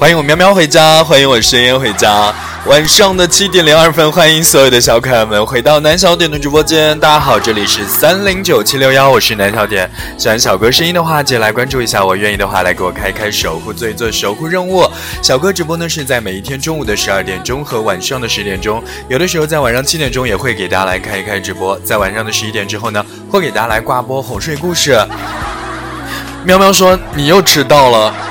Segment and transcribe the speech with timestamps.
[0.00, 2.34] 欢迎我喵喵回家，欢迎我深渊回家。
[2.64, 6.98] 晚上的七点零二分，欢迎所有的小可爱们回到南小点的直播间。
[6.98, 9.90] 大家好，这里是三零九七六幺，我是南小点。
[10.16, 12.02] 喜欢小哥声音的话，记得来关注一下。
[12.02, 14.90] 我愿意的话，来给我开开守护，做一做守护任务。
[15.20, 21.78] 小哥直播呢是在每一天中午的十二点钟和晚上的十点钟，有的时候在晚上七点钟也会给大家来开一开直播。
[21.80, 24.98] 在晚上的十一点之后呢，会给大家来挂播哄睡故事。
[26.42, 28.29] 喵喵说你又迟到了。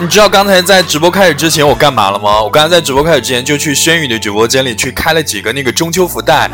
[0.00, 2.42] 你知道刚才在直播开始之前我干嘛了吗？
[2.42, 6.50] 我刚才在直播开始之前就去轩宇的直播间里去开了几个那个中秋福袋，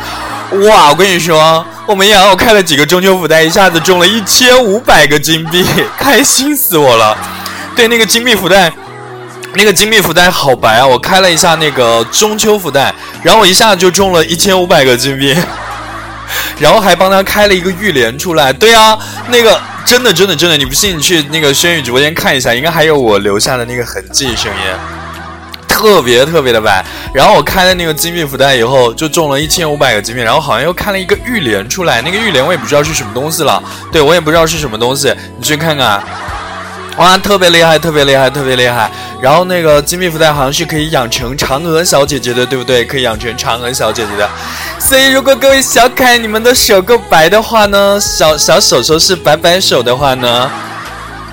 [0.68, 0.90] 哇！
[0.90, 5.64] 我跟你说，我们也我开了几个中秋福袋，一下子中了一千五百个金币，
[5.96, 7.16] 开心死我了。
[7.74, 8.70] 对，那个金币福袋，
[9.54, 10.86] 那个金币福袋好白啊！
[10.86, 15.34] 我开了一下那个中秋福袋，然后我一下子就中了一千五百个金币，
[16.58, 18.52] 然后还帮他开了一个玉莲出来。
[18.52, 18.98] 对啊，
[19.28, 19.60] 那个。
[19.88, 24.70] 真的，真的，真的，你不信你去那个轩宇直播间看一下，应该还有我留下的那个痕迹声音，
[25.66, 26.84] 特别特别的白。
[27.14, 36.02] 然后我开了那个金币福袋以后，就中了一千五百个金币，然后好像又开了一个玉莲出来，那个玉莲我也不知道是什么东西了，对我也不知道是什么东西，你去看看。
[36.98, 38.90] 哇，特别厉害，特别厉害，特别厉害！
[39.20, 42.84] 然后那个金币福袋好像是可以养成嫦娥小姐姐的，对不对？
[42.84, 44.28] 可以养成嫦娥小姐姐的。
[44.78, 50.48] 所以如果各位小可爱你们的手够白的话呢，小小手手是白白手的话呢，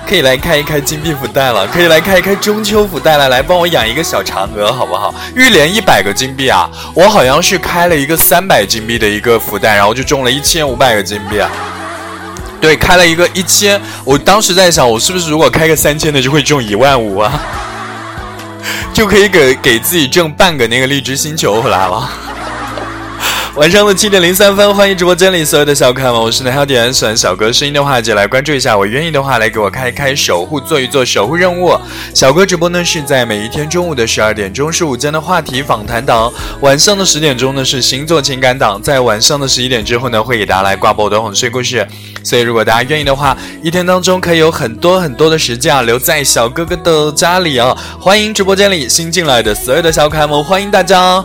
[0.08, 5.14] 可以来开一开金币福袋了，可以来开一开中秋福袋了，来帮我养一个小嫦娥好不好？
[5.36, 11.48] 玉莲一百个金币啊，我好像是开了一个三百金币的一个福袋，然后就中了一千五百个金币啊。
[12.60, 17.40] 对，开了一个一千，我当时在想，我是不是如果开个三千的就会中一万五啊？
[18.92, 22.25] 就可以给给自己挣半个那个荔枝星球回来了。
[23.56, 31.74] 晚上的七点零三分，欢迎直播间里所有的小可爱们，我是南小点，喜欢小哥声音的话就来关注一下，我愿意的话来给我开开守护，做一做守护任务。
[32.12, 36.30] 小哥直播呢是在每一天中午的十二点钟是午间的话题访谈档，
[36.60, 41.86] 晚上的十点钟呢是星座情感档，在晚上的十一点之后呢会给大家来挂播我的哄睡故事。
[42.22, 51.24] 所以如果大家愿意的话，一天当中可以有很多很多的时间啊留在小哥哥的家里啊，欢迎直播间里新进来的所有的小可爱们，欢迎大家。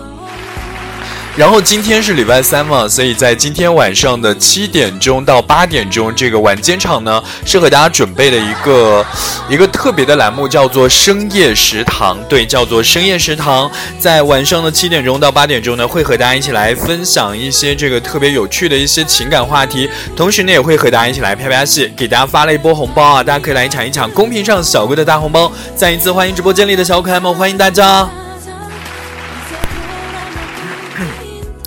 [1.38, 9.04] 然后今天是礼拜三嘛，所以在今天晚上的七点钟到八点钟这个晚间场呢，是和大家准备的一个
[9.50, 12.18] 一个特别的栏目，叫做深夜食堂。
[12.28, 25.50] 对，叫做深夜食堂，在晚上的七点钟到八点钟呢，会和大家一起来分享一些这个特别有趣的一些情感话题，同时呢，也会和大家一起来拍拍戏，给大家发了一波红包啊，大家可以来抢一抢公屏上小哥的大红包。
[25.78, 28.21] 再一次欢迎直播间里的小可爱们，欢迎大家。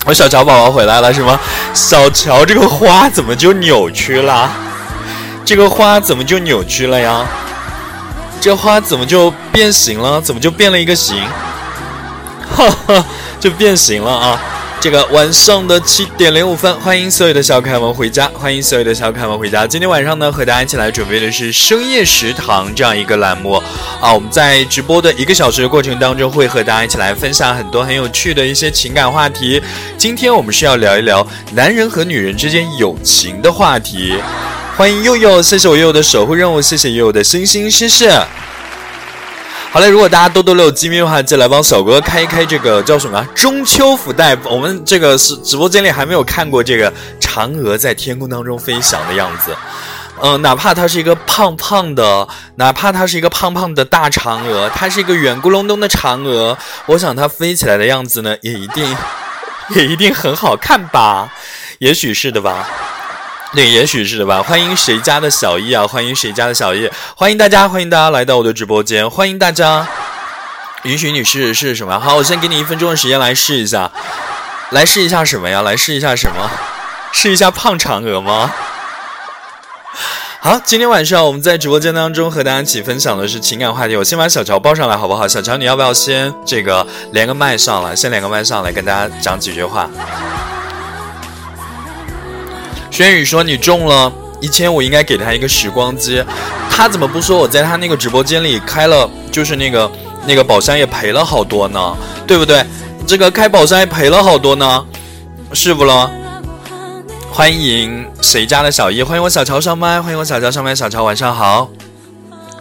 [0.04, 1.38] 我小乔宝宝回来了是吗？
[1.72, 4.50] 小乔，这个花怎么就扭曲了？
[5.44, 7.26] 这个花怎么就扭曲了呀？
[8.40, 10.20] 这花怎么就变形了？
[10.20, 11.16] 怎么就变了一个形？
[12.54, 13.04] 哈哈，
[13.40, 14.40] 就变形了啊！
[14.84, 19.66] 这个晚上的七点零五分，欢迎所有的小可爱们回家，欢迎所有的小可爱们回家。
[19.66, 23.52] 今天晚上呢，和大家一起来准备的是深夜食堂这样一个栏目
[23.98, 24.12] 啊。
[24.12, 29.58] 我们在直播的一个小时的过程当中，会和大家一起来分享很多很有趣的一些情感话题。
[29.96, 34.18] 今天我们是要聊一聊男人和女人之间友情的话题。
[34.76, 38.22] 欢迎佑佑，谢谢我佑佑的守护任务，谢谢佑佑的星星谢谢。
[39.74, 44.36] 好嘞，如果大家多多六机密的话，就来帮小哥开一开这个叫什么中秋福袋。
[44.44, 49.52] 我们这个是直播间里还没有看过这个嫦娥在天空当中飞翔的样子。
[50.22, 56.56] 嗯，哪怕它是一个胖胖的，哪怕它是一个胖胖的大嫦娥，它是一个圆咕隆咚的嫦娥，
[56.86, 58.96] 我想它飞起来的样子呢，也一定
[59.74, 61.28] 也一定很好看吧？
[61.80, 62.68] 也许是的吧。
[63.54, 64.42] 对，也许是的吧。
[64.42, 65.86] 欢迎谁家的小易啊！
[65.86, 66.90] 欢迎谁家的小易！
[67.14, 69.08] 欢迎大家，欢迎大家来到我的直播间！
[69.08, 69.86] 欢迎大家，
[70.82, 72.00] 允许你试试什么？
[72.00, 73.92] 好，我先给你一分钟的时间来试一下，
[74.70, 75.62] 来试一下什么呀？
[75.62, 76.50] 来试一下什么？
[77.12, 78.52] 试一下胖嫦娥吗？
[80.40, 83.94] 好，今天晚上我们在直播间当中和大家一起分享的是情感话题。
[83.94, 85.28] 我先把小乔抱上来，好不好？
[85.28, 87.94] 小乔，你要不要先这个连个麦上来？
[87.94, 89.88] 先连个麦上来，跟大家讲几句话。
[92.94, 96.24] 轩宇说：“你中了一千五，应该给他一个时光机。
[96.70, 99.90] 他怎么不说我在他那个直播间里开了，就是那个
[100.28, 101.96] 那个宝箱也赔了好多呢？
[102.24, 102.64] 对不对？
[103.04, 104.86] 这个开宝箱也赔了好多呢，
[105.52, 106.08] 是不咯？
[107.32, 110.72] 欢迎谁家的小叶，欢迎我小乔上麦，欢迎我小乔上麦。
[110.72, 111.68] 小乔晚上好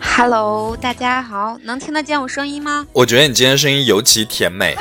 [0.01, 2.88] ，Hello，大家好，能听得见我声音吗？
[2.91, 4.75] 我觉得你今天声音尤其甜美，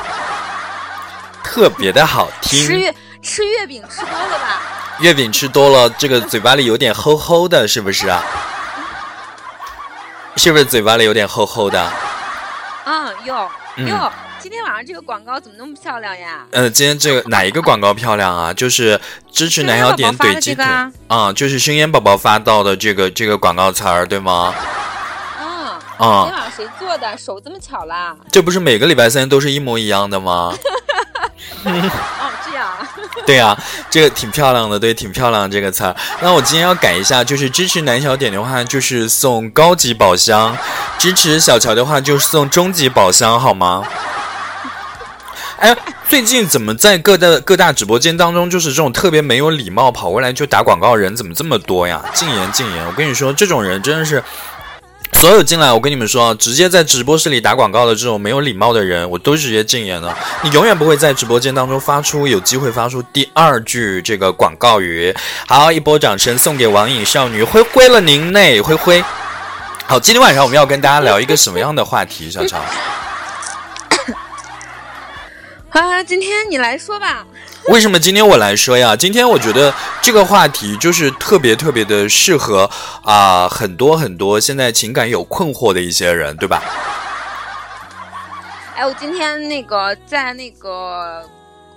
[1.45, 2.67] 特别的好听。
[2.67, 4.63] 吃月吃月饼吃多了吧？”
[5.01, 8.23] 月饼吃多了，这个嘴巴里有点齁齁的，是不是啊？
[10.37, 11.93] 是不是嘴巴里有点齁齁的？
[12.85, 13.49] 嗯哟，
[14.39, 16.45] 今天晚上这个广告怎么那么漂亮呀？
[16.51, 18.53] 呃，今天这个哪一个广告漂亮啊？
[18.53, 19.01] 就是
[19.31, 20.65] 支持南小点怼鸡腿
[21.09, 24.55] 啊、就是生烟宝宝发到的这个这个广告词儿，对吗？
[25.41, 25.69] 嗯，
[25.99, 27.17] 啊、今天晚上谁做的？
[27.17, 28.17] 手这么巧啦？
[28.31, 30.55] 这不是每个礼拜三都是一模一样的吗？
[31.65, 32.32] 哦，
[33.27, 33.55] 这样啊。
[33.55, 35.95] 对呀、这个挺漂亮的，对，挺漂亮的这个词儿。
[36.21, 40.55] 那我今天要改一下，就是支持南小点的话，就是送高级宝箱；
[40.99, 43.83] 支持小乔的话，就是送中级宝箱，好吗？
[45.59, 45.77] 哎，
[46.09, 52.03] 最近怎么在各大各大直播间当中，就是这种特别没有礼貌跑过来就打广告人，怎么这么多呀？
[52.13, 52.85] 禁言禁言！
[52.87, 54.23] 我跟你说，这种人真的是。
[55.23, 60.13] 所有进来，我跟你们说，直接在直播室里打广告的这种没有礼貌的人，我都直接禁言了。
[60.43, 65.15] 你永远不会在直播间当中发出有机会发出第二句这个广告语。
[65.47, 69.01] 好，一波掌声送给网瘾少女灰灰了您内灰灰。
[69.87, 72.29] 好，今天晚上我们要跟大家聊一个什么样的话题？
[72.29, 72.59] 小超，
[75.71, 77.25] 啊，今天你来说吧。
[77.69, 78.97] 为什么今天我来说呀？
[78.97, 79.73] 今天我觉得
[80.03, 82.69] 这个话题就是特别特别的适合
[83.05, 86.61] 啊、很多很多现在情感有困惑的一些人，对吧？
[88.75, 91.23] 哎，我今天那个在那个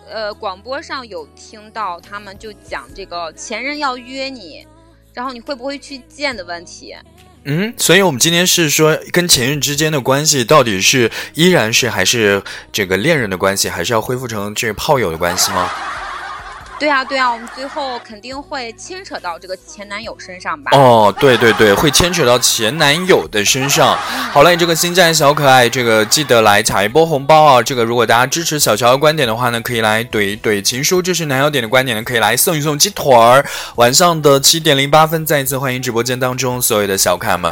[0.10, 4.66] 呃广播上有听到他们就讲这个前任要约你，
[5.14, 6.96] 然后你会不会去见的问题。
[7.46, 12.42] 嗯，所以我们今天是说跟前任之间的关系到底是依然是还是
[12.74, 15.70] 这个恋人的关系，还是要恢复成这个炮友的关系吗？
[16.78, 20.72] 对啊，对啊，我们最后肯定会牵扯到这个前男友身上吧？
[20.74, 23.98] 哦，对对对，会牵扯到前男友的身上。
[24.32, 27.64] 好嘞，这个星战小可爱，这个记得来抢一波红包啊！
[27.64, 33.46] 这个如果大家支持小乔的观点的话呢，可以来怼一怼情书；支持男友点的观点呢，可以来送一送鸡腿儿。
[33.76, 37.52] 晚上的七点零八分，再一次欢迎直播间当中所有的小可爱们。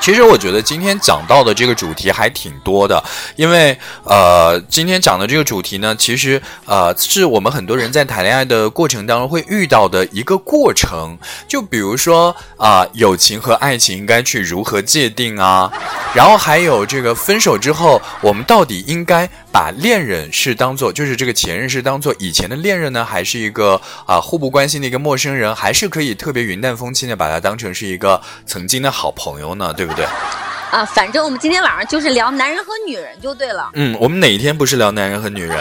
[0.00, 3.02] 其实我觉得今天讲到的这个主题还挺多的，
[3.36, 11.18] 因为呃，今天讲的这个主题呢，其实呃是我们很多人在谈恋爱的过程当中会遇到的一个过程。
[11.46, 15.70] 就比如说啊、友情和爱情应该去如何界定啊？
[16.14, 29.72] 然后还有这个分手之后，我们到底应该把恋人是当做，就是这个前任是当做以前的恋人呢，还是一个啊、互不关心的一个陌生人，还是可以特别云淡风轻的把他当成是一个曾经的好朋友呢？
[29.72, 30.06] 对不对？
[30.70, 33.70] 啊，反正我们今天晚上就是聊男人和女人就对了。
[33.72, 35.56] 嗯，我们哪一天不是聊男人和女人？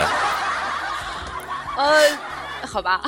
[1.77, 2.01] 呃，
[2.67, 2.99] 好吧。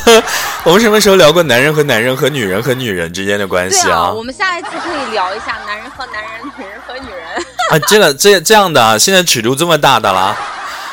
[0.64, 6.73] 我们什么时候聊过男人和男人和女人和女人之间的关系对啊，我们下一次可以聊一下男人和男人、女人。
[7.70, 10.36] 啊，这个这这样的啊，现在尺度这么大的啦，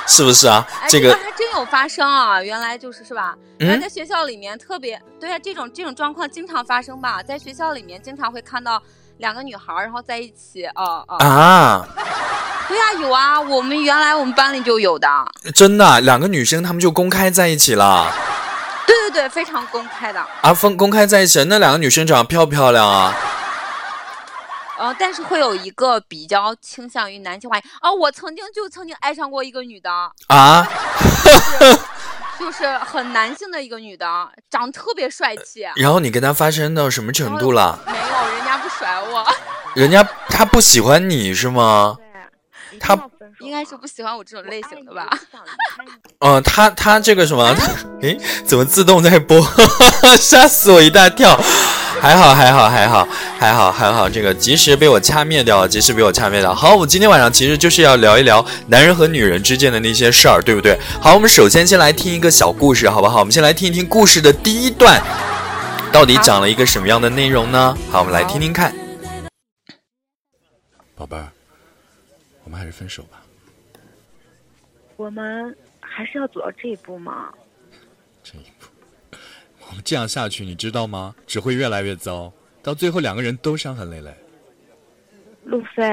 [0.07, 0.65] 是不是啊？
[0.81, 2.41] 哎，这个个还真有发生啊！
[2.41, 3.35] 原来就是是吧？
[3.59, 7.21] 嗯原来在学校里面特别对啊，这种这种状况经常发生吧？
[7.21, 8.81] 在学校里面经常会看到
[9.17, 11.85] 两个女孩然后在一起，哦、哦、啊，
[12.67, 15.07] 对啊，有啊，我们原来我们班里就有的，
[15.53, 18.11] 真的，两个女生她们就公开在一起了
[18.87, 20.25] 对对对，非常公开的。
[20.41, 23.15] 啊，分公开在一起，那两个女生长得漂不漂亮啊？
[24.81, 29.91] 呃，但是会有一个比较倾向于男性化哦，我曾经就曾经爱上过一个女的，
[30.27, 30.67] 啊，
[32.39, 34.05] 就是很男性的一个女的，
[34.49, 35.63] 长得特别帅气。
[35.75, 37.79] 然后你跟她发生到什么程度了？
[37.85, 39.27] 没有，人家不甩我，
[39.75, 41.95] 人家他不喜欢你是吗？
[42.71, 42.97] 对，他
[43.39, 45.07] 应该是不喜欢我这种类型的吧？
[46.19, 47.55] 呃，他他这个什么？
[48.01, 49.39] 诶，怎么自动在播？
[50.17, 51.39] 吓死我一大跳！
[52.01, 56.51] 还好还好还好还好还好，这个及时被我掐灭掉了，及时被我掐灭掉。
[56.51, 60.75] 好，我们今天晚上其实就是要聊一聊男人和女人之间的那些事儿，对不对？
[60.99, 63.19] 好，我们首先先来听一个小故事，好不好？
[63.19, 64.99] 我们先来听一听故事的第一段，
[65.93, 67.77] 到底讲了一个什么样的内容呢？
[67.91, 68.73] 好，我们来听听看。
[70.95, 71.31] 宝贝儿，
[72.43, 73.21] 我们还是分手吧。
[74.97, 77.29] 我们还是要走到这一步吗？
[78.23, 78.60] 这一步，
[79.83, 81.15] 这样下去，你知道吗？
[81.25, 84.13] 只会越来越糟，到最后两个人都伤痕累累。
[85.43, 85.91] 路飞，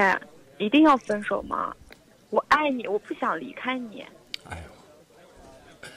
[0.57, 1.75] 一定要分手吗？
[2.29, 4.05] 我爱你，我不想离开你。
[4.43, 5.87] 爱我，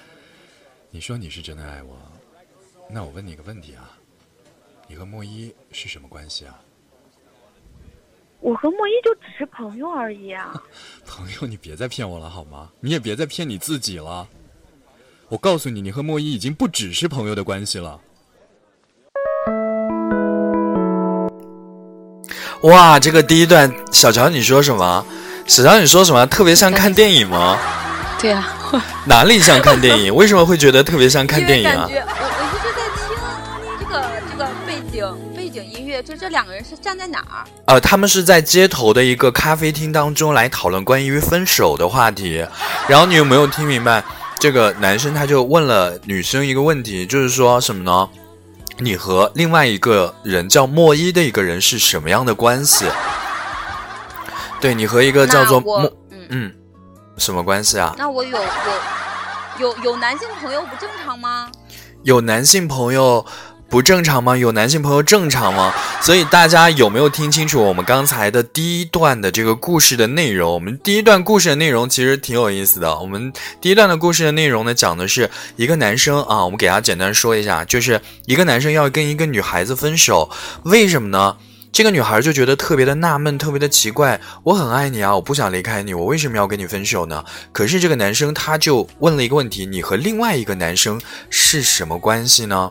[0.90, 1.96] 你说你是真的爱我，
[2.88, 3.90] 那我问你个问题啊，
[4.88, 6.58] 你和莫一是什么关系啊？
[8.40, 10.60] 我和莫一就只是朋友而已啊。
[11.06, 12.72] 朋友，你别再骗我了好吗？
[12.80, 14.26] 你也别再骗你自己了。
[15.32, 17.98] 我告诉你，你和莫伊已经不只是朋友的关系了。
[22.64, 25.02] 哇，这个第一段，小乔你说什么？
[25.46, 26.26] 小乔你说什么？
[26.26, 27.56] 特别像看电影吗？
[28.20, 28.46] 对啊，
[29.06, 30.14] 哪里像看电影？
[30.14, 32.00] 为什么会觉得特别像看电影啊因为？
[32.02, 33.16] 感觉我我一直在听
[33.80, 37.48] 这个这个背景背景音乐，就，这这两个人是站在哪儿？
[37.64, 42.46] 呃，他们是在街头的一个咖啡厅当中来讨论关于分手的话题。
[42.86, 44.04] 然后你有没有听明白？
[44.42, 48.08] 这个男生他就问了女生一个问题，就是说什么呢？
[48.78, 52.84] 你和另外一个人叫莫一的一个人是什么样的关系？
[54.60, 55.78] 对你和一个叫做莫
[56.10, 56.52] 嗯，嗯
[57.18, 57.94] 什么关系啊？
[57.96, 58.46] 那我有有
[59.60, 61.48] 有有男性朋友不正常吗？
[62.02, 63.24] 有男性朋友
[63.72, 64.36] 不正常吗？
[64.36, 65.72] 有男性朋友正常吗？
[66.02, 70.52] 所以大家有没有听清楚我们刚才的第一段的这个故事的内容？
[70.52, 72.98] 我们第一段故事的内容其实挺有意思的。
[72.98, 80.28] 我们第一段的故事的内容呢，讲的是一个男生啊，我们给大家简单说一下，就是一个男生要跟一个女孩子分手，
[80.64, 81.38] 为什么呢？
[81.72, 84.20] 这个女孩就觉得特别的纳闷，特别的奇怪。
[84.42, 87.24] 我很爱你啊，我不想离开你，我为什么要跟你分手呢？
[87.52, 91.00] 可是这个男生他就问了一个问题：你和另外一个男生
[91.30, 92.70] 是什么关系呢？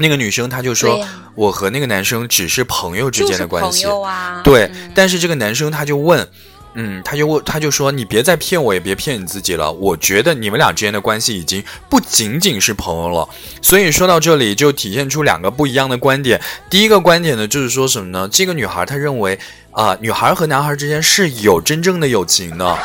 [0.00, 3.82] 那个女生她就说：“对呀我和那个男生只是朋友之间的关系。
[3.82, 4.40] 友啊。
[4.42, 6.26] 对，嗯但是这个男生他就问，
[6.74, 9.70] 嗯，他就问，他就说，你别再骗我，也别骗你自己了。
[9.72, 13.28] 我觉得你们俩之间的关系已经不仅仅是朋友了。
[13.62, 16.40] 所以说到这里，就体现出两个不一样的观点。
[16.68, 18.28] 第一个观点呢，就是说什么呢？
[18.30, 19.38] 这个女孩她认为
[19.72, 22.78] 啊、女孩和男孩之间是有真正的友情的。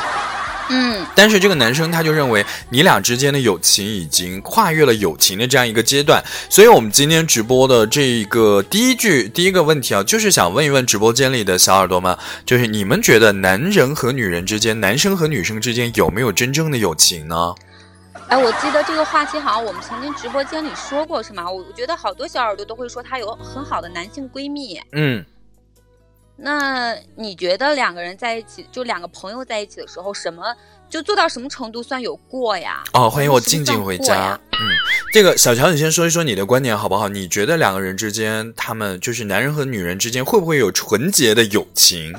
[0.69, 17.53] 嗯，但是这个男生他就认为你俩之间的友情已经跨越了友情的这样一个阶段，所以我们今天直播的这个第一句第一个问题啊，就是想问一问直播间里的小耳朵们，就是你们觉得男人和女人之间，男生和女生之间有没有真正的友情呢？
[18.27, 21.47] 哎，我记得这个话题好像我们曾经直播间里说过，是吗？
[21.47, 24.79] 我我觉得好多小耳朵都会说她有很好的男性闺蜜。
[24.93, 25.23] 嗯，
[26.37, 30.53] 那你觉得两个人在一起，就两个朋友在一起的时候，什么
[30.89, 32.83] 就做到什么程度算有过呀？
[32.93, 34.37] 哦，欢迎我静静回家。
[34.51, 34.59] 嗯，
[35.13, 37.07] 这个小乔，你先说一说你的观点好不好？
[37.07, 42.13] 你觉得两个人之间，他们就是男人和女人之间，会不会有纯洁的友情？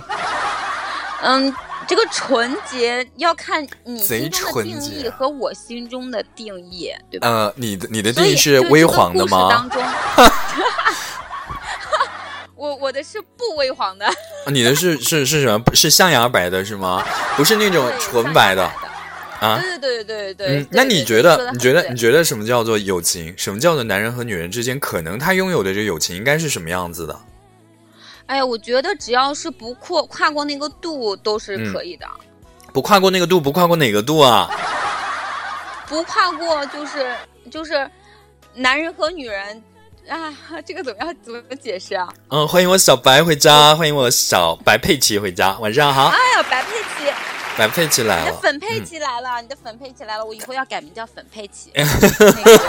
[1.23, 1.55] 嗯，
[1.87, 7.29] 这个纯洁要看你贼心中的定义和我心中的定义，对吧？
[7.29, 9.49] 呃，你的你的定义是微黄的吗？
[9.51, 9.83] 当中
[12.67, 14.07] 我我的是不微黄的，
[14.51, 15.63] 你的是是是什么？
[15.75, 17.05] 是象牙白的是吗？
[17.37, 18.65] 不是那种纯白的
[19.41, 19.61] 啊？
[19.61, 20.57] 对对对对对对。
[20.63, 23.33] 嗯，那你觉说得你觉得你觉得什么叫做友情？
[23.37, 27.17] 什么叫做男人和女人之间可能他拥有的这个友情应该是什么样子的？
[28.27, 32.07] 哎呀，我觉得只要是不跨跨过那个度都是嗯可以的，
[32.73, 34.51] 不跨过那个度，不跨过哪个度啊？
[35.87, 37.15] 不跨过就是
[37.49, 37.89] 就是
[38.55, 39.63] 男人和女人。
[40.09, 40.33] 啊，
[40.65, 41.15] 这个怎么样？
[41.23, 42.09] 怎么解释啊？
[42.29, 47.13] 嗯，欢迎我小白回家，欢迎我小白佩奇回家，晚上好，哎呀，白佩奇，
[47.57, 48.41] 白佩奇来了你的了。
[48.41, 51.71] 粉佩奇来了，你的粉佩奇来了，我以后要改名叫粉佩奇。
[51.75, 51.85] 那
[52.45, 52.67] 个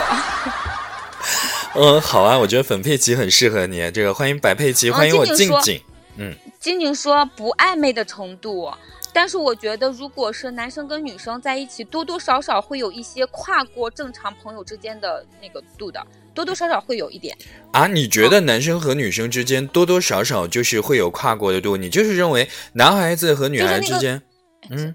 [1.74, 3.90] 嗯，好啊，我觉得粉佩奇很适合你。
[3.92, 5.80] 这个欢迎白佩奇，嗯欢迎我静静
[6.16, 6.34] 嗯。
[6.58, 8.68] 静静说不暧昧的程度，
[9.12, 16.04] 但是我觉得如果是男生跟女生在一起，多多少少会有一些跨过正常朋友之间的那个度的，
[16.38, 17.36] 多多少少会有一点。
[17.72, 21.76] 啊，你觉得男生和女生之间多多少少就是会有跨过的度？
[21.76, 24.22] 你就是认为男孩子和女孩之间，
[24.70, 24.94] 嗯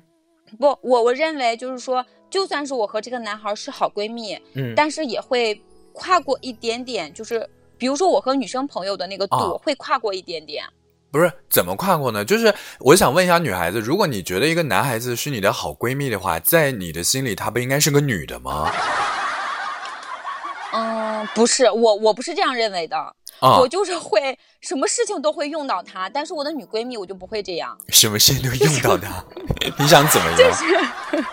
[0.57, 7.45] 不，我我认为就是说，就算是我和这个男孩是好闺蜜，嗯，但是也会跨过一点点，就是
[7.77, 10.63] 比如说我和女生朋友的那个度、啊会跨过一点点。
[11.12, 12.23] 不是怎么跨过呢？
[12.23, 18.71] 就是我想问一下女孩子，如果你觉得一个男孩子是你的好闺蜜的话，在你的心里，她不应该是个女的吗？
[20.74, 27.77] 嗯，不是，我我不是这样认为的，啊我，就是会什么事情都会用到它，但是我的女闺蜜我就不会这样。
[27.89, 29.24] 什么事情都用到它，
[29.77, 30.38] 你想怎么样？
[31.12, 31.24] 就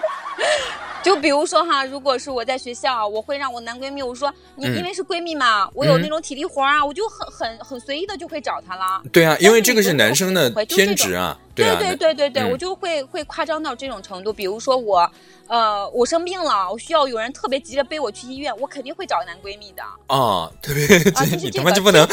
[1.20, 9.02] 比如说哈，如果是我在学校，我会让我男闺蜜，我说你嗯因为是闺蜜嘛，我有嗯那种体力活啊，我就很很很随意的就会找他了。
[9.12, 14.32] 对啊，因为这个是男生的天职啊，对，对对对对，嗯我就会会夸张到这种程度。
[14.32, 15.10] 比如说我，
[15.48, 19.82] 呃，我生病了，我需要有人特别急着背我去医院，我肯定会找男闺蜜的。
[20.06, 22.06] 啊，特别，啊，就是你这个他妈就不能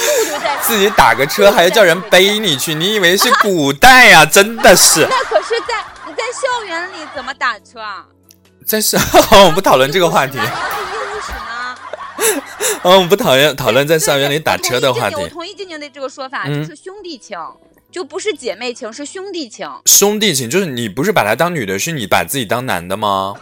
[0.62, 2.74] 自己打个车还要叫人背你去？
[2.74, 5.02] 你以为是 古代呀、真的是。
[5.10, 8.06] 那可是在你在校园里怎么打车啊？
[8.68, 10.44] 在是，好，我们不讨论这个话题那。
[10.44, 10.52] 你要
[11.22, 11.76] 是呢？
[12.84, 15.30] 好，我们不讨论讨论在校园里打车的话题我。
[15.30, 17.40] 同意静静的这个说法，嗯就是兄弟情，
[17.90, 19.72] 就不是姐妹情，是兄弟情。
[19.86, 23.36] 兄弟情就是你不是把她当女的，是你把自己当男的吗？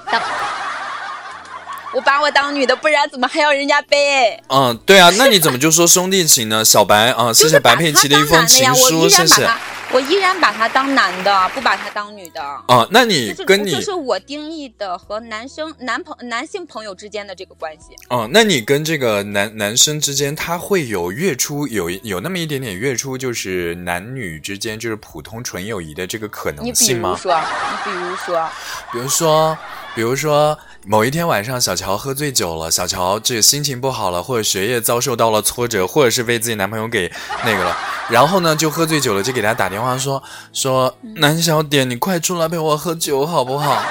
[1.94, 4.40] 我把我当女的，不然怎么还要人家背？
[4.50, 6.64] 嗯，对啊，那你怎么就说兄弟情呢？
[6.64, 9.50] 小白啊，谢谢白佩奇的一封情书，谢谢。
[9.96, 12.42] 我依然把他，当男的，不把他当女的。
[12.44, 17.96] 啊，那你跟你就是我定义的和男生男朋男性朋友之间的这个关系。
[18.10, 27.12] 哦，那你跟这个男男生之间，他会有月初有有那么一点点月初，就是男女之间就是普通纯友谊的这个可能性吗？
[27.12, 28.50] 如说，你比如说，
[28.92, 29.58] 比如说，
[29.96, 37.10] 比如说某一天晚上，小乔喝醉酒了，小乔这个心情不好了，或者学业遭受到了挫折，或者是被自己男朋友给
[37.46, 37.76] 那个了，
[38.10, 40.22] 然后呢，就喝醉酒了，就给他打电话说
[40.52, 43.82] 说南小点，你快出来陪我喝酒好不好？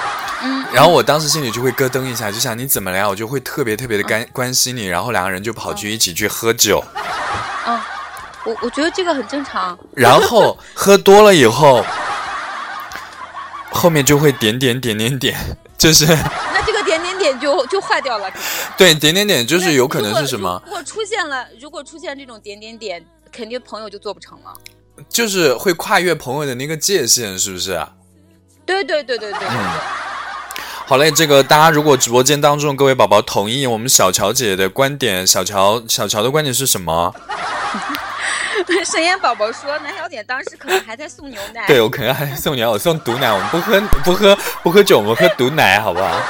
[0.43, 3.09] 嗯，然后我当时心里就会咯噔一下，就想你怎么了呀？
[3.09, 6.85] 我就会特别特别的关关心你，然后两个人就跑去一起去喝酒，
[7.67, 7.81] 嗯，
[8.45, 9.79] 我我觉得这个很正常。
[9.95, 11.83] 然后喝多了以后，
[13.73, 16.07] 后面就会点点点点点，就是
[16.55, 18.33] 那这个点点点就就坏掉了。
[18.79, 20.62] 对点点点，就是有可能是什么？
[20.64, 24.55] 如果出现了，如果出现这种点点点，肯定朋友就做不成了。
[25.11, 27.87] 就是会跨越朋友的那个界限，是不是？
[28.64, 29.49] 对对对对对对对。
[30.87, 37.14] 好嘞，这个大家如果直播间当中各位宝宝同意我们小乔姐的观点，小乔小乔的观点是什么？
[38.85, 41.67] 沈岩宝宝说，南小点当时可能还在送牛奶。
[41.67, 46.21] 对我可能还在送牛奶，我送毒奶，我们不喝不喝不喝酒，我们喝毒奶，好不好？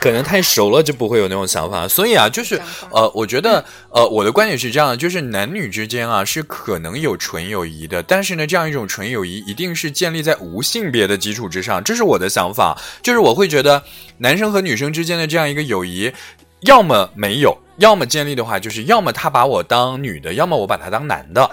[0.00, 2.60] 可能太熟了就不会有那种想法，所以啊，就是
[2.92, 13.82] 呃，我觉得呃，我的观点是这样的，就是男女之间啊是可能有纯友谊的，但是呢，这样一种纯友谊一定是建立在无性别的基础之上，这是我的想法，就是我会觉得
[14.18, 16.12] 男生和女生之间的这样一个友谊，
[16.60, 21.50] 要么没有，要么建立的话，就是要么他把我当女的，要么我把他当男的。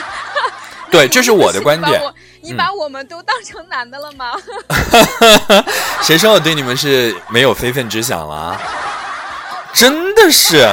[0.90, 2.00] 对，这是我的观点。
[2.00, 4.32] 嗯你把我们都当成男的了吗？
[6.00, 8.62] 谁说我对你们是没有非分之想了啊？
[9.74, 10.66] 真的是，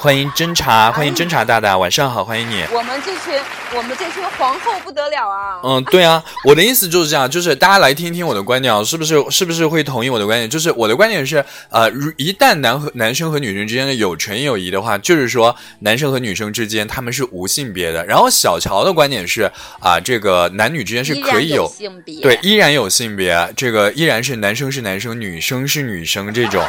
[0.00, 2.64] 欢迎侦查，欢迎侦查大大，晚上好，欢迎你。
[2.72, 3.34] 我们这群，
[3.76, 5.58] 我们这群皇后不得了啊！
[5.64, 9.20] 嗯，对啊，我的意思就是这样，就是大家来听听我的观点啊，是不是？
[9.28, 10.48] 是不是会同意我的观点？
[10.48, 18.06] 就是我的观点是，呃，如一旦男和男生和女生之间的有纯友谊的话，就是说男生和女生之间他们是无性别的。
[18.06, 21.68] 然后小乔的观点是，啊、这个男女之间是可以有。
[21.68, 26.64] 性别，对，依然有性别，这个依然是男生是男生，女生是女生这种。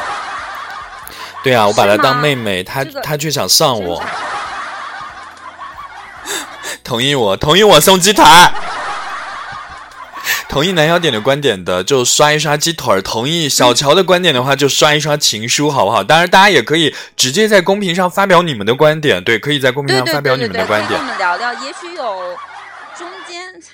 [1.43, 4.03] 对啊，我把她当妹妹，她这个她却想上我，
[6.83, 8.23] 同意我，同意我送鸡腿。
[10.49, 16.03] 同意南小点的观点的就刷一刷鸡腿儿，同意小乔的观点的话就刷一刷情书，好不好？
[16.03, 21.03] 当然，大家也可以直接在公屏上发表你们的观点，对，可以在公屏上发表你们的观点跟我。
[21.03, 22.35] 们聊聊，也许有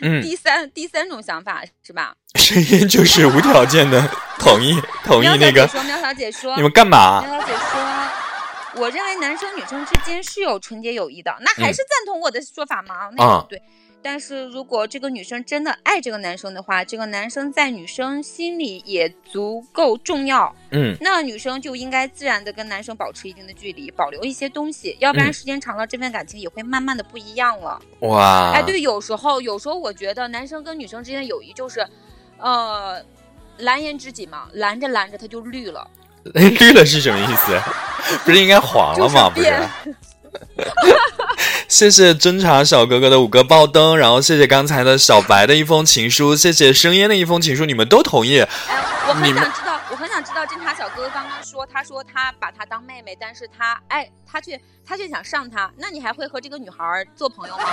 [0.02, 2.14] 嗯第三、 第三种想法，是吧？
[2.36, 4.02] 声音 就是无条件的
[4.40, 7.22] 同意，同意那个小姐说，喵小姐说，你们干嘛？
[7.22, 13.10] 喵小姐说，我认为男生女生之间是有纯洁友谊的，那还是赞同我的说法吗？
[13.16, 13.62] 那啊个对。
[14.06, 27.82] 但是如果这个女生真的爱这个男生的话，这个男生在女生心里也足够重要，嗯，那女生就应该自然的跟男生保持一定的距离，保留一些东西，要不然嗯时间长了，这份感情也会慢慢的不一样了。
[28.02, 31.84] 哇，哎，对，有时候有时候我觉得男生跟女生之间的友谊就是，
[32.38, 33.04] 呃，
[33.58, 35.90] 蓝颜知己嘛，拦着拦着它就绿了，
[36.36, 37.60] 绿了是什么意思？
[38.24, 39.32] 不是应该黄了吗？
[39.34, 39.52] 不是。
[40.56, 40.68] 变
[41.68, 48.40] 谢谢侦查小哥哥的五个爆灯，然后谢谢刚才的小白的一封情书，谢谢生烟的一封情书，你们都同意。
[48.40, 48.48] 哎，
[49.08, 57.64] 我很想知道，我很想知道侦查小哥哥刚刚说，他说他把她当妹妹，但是他哎他却他却想上她，那你还会和这个女孩做朋友吗？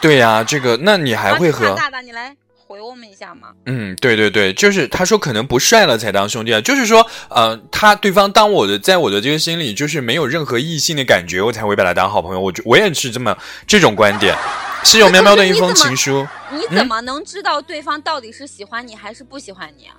[0.00, 1.74] 对呀、这个那你还啊会和？
[1.74, 2.36] 大大，你来
[2.74, 3.50] 回我们一下吗？
[3.66, 12.40] 嗯，对对对，就是他说可能不帅了才当兄弟啊，就是说，呃，他对方当我的，在我的这个心里就是没有任何异性的感觉，我才会把他当好朋友。
[12.40, 14.36] 我觉我也是这么这种观点。
[14.82, 19.94] 是有喵喵的一封情书，你嗯怎么能知道对方到底是喜欢你还是不喜欢你啊？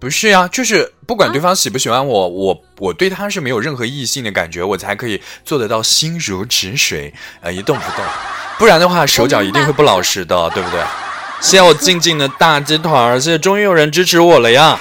[0.00, 8.04] 不是呀、就是不管对方喜不喜欢我，我我对他是没有任何异性的感觉，我才可以做得到心如止水，呃，一动不动。
[8.58, 10.80] 不然的话，手脚一定会不老实的，对不对？
[11.40, 14.78] 谢谢我静静的大鸡腿儿，谢谢终于有人支持我了呀！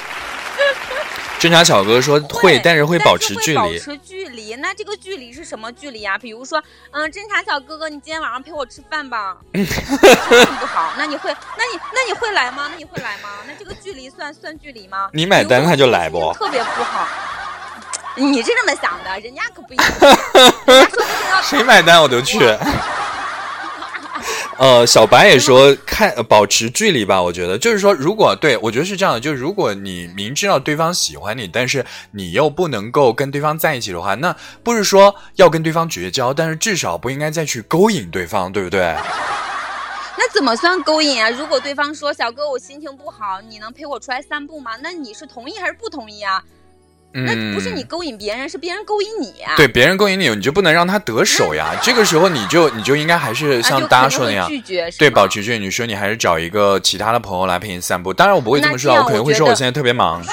[1.39, 3.57] 侦查小哥说会，但是会保持距离。
[3.57, 4.55] 保持距离。
[4.55, 9.35] 那这个距离是什么距离呀、比如说，嗯，侦查小哥哥，你今天晚上陪我吃饭吧。
[9.51, 12.69] 不好，那你会，那你那你会来吗？
[12.71, 13.29] 那你会来吗？
[13.45, 15.09] 那这个距离算算距离吗？
[15.11, 17.05] 你买单他就来不特别不好。
[18.15, 19.85] 你是这么想的，人家可不一 定
[21.43, 22.39] 谁买单我都去。
[24.57, 38.81] 呃，小白也说看保持距离吧，我觉得就是说，如果对我觉得是这样的，就是如果你明知道对方喜欢你，但是你又不能够跟对方在一起的话，那不是说要跟对方绝交，但是至少不应该再去勾引对方，对不对？
[40.15, 41.29] 那怎么算勾引啊？
[41.31, 44.71] 如果对方说小哥我心情不好，你能陪我出来散步吗？
[44.81, 46.41] 那你是同意还是不同意啊？
[47.13, 49.53] 那不是你勾引别人，是别人勾引你啊。
[49.55, 51.75] 对，别人勾引你，你就不能让他得手呀。
[51.83, 55.63] 这个时候你就你就应该还是像大家说的那样，拒绝，对，保持距离。
[55.63, 58.13] 你说你还是找一个其他的朋友来陪你散步。
[58.13, 60.23] 当然我不会这么说，我可能会说我现在特别忙。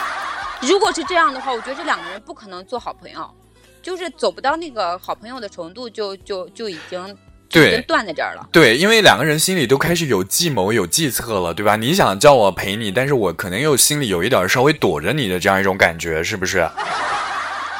[0.60, 3.30] 如果是这样的话，我觉得这两个人不可能做好朋友，
[3.80, 7.16] 就是走不到那个好朋友的程度，就就就已经。
[7.50, 8.48] 对，断在这儿了。
[8.52, 11.76] 对，因为两个人心里都开始有计谋、有计策了，对吧？
[11.76, 16.68] 你想叫我陪你，但是我可能又心里有一点稍微躲着你的这样一种感觉，是不是？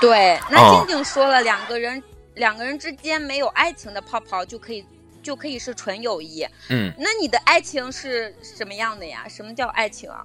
[0.01, 2.03] 对，那静静说了，两个人
[2.37, 4.85] 两个人之间没有爱情的泡泡就可以
[5.23, 6.47] 就可以是纯友谊。
[6.71, 9.27] 嗯，那你的爱情是什么样的呀？
[9.29, 10.25] 什么叫爱情啊？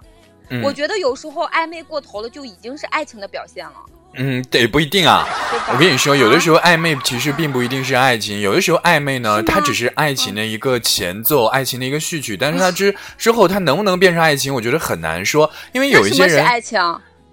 [0.61, 3.73] 我觉得有时候暧昧过头了，就已经是爱情的表现了。
[4.15, 5.27] 嗯，对，不一定啊。
[5.71, 12.37] 我跟你说，有的时候暧昧其实并不一定是爱情，有的时候暧昧呢，它只是爱情的一个前奏，爱情的一个序曲。
[12.37, 15.49] 但是它之之后，它能不能变成爱情，我觉得很难说。
[15.71, 16.79] 因为有一些人，爱情，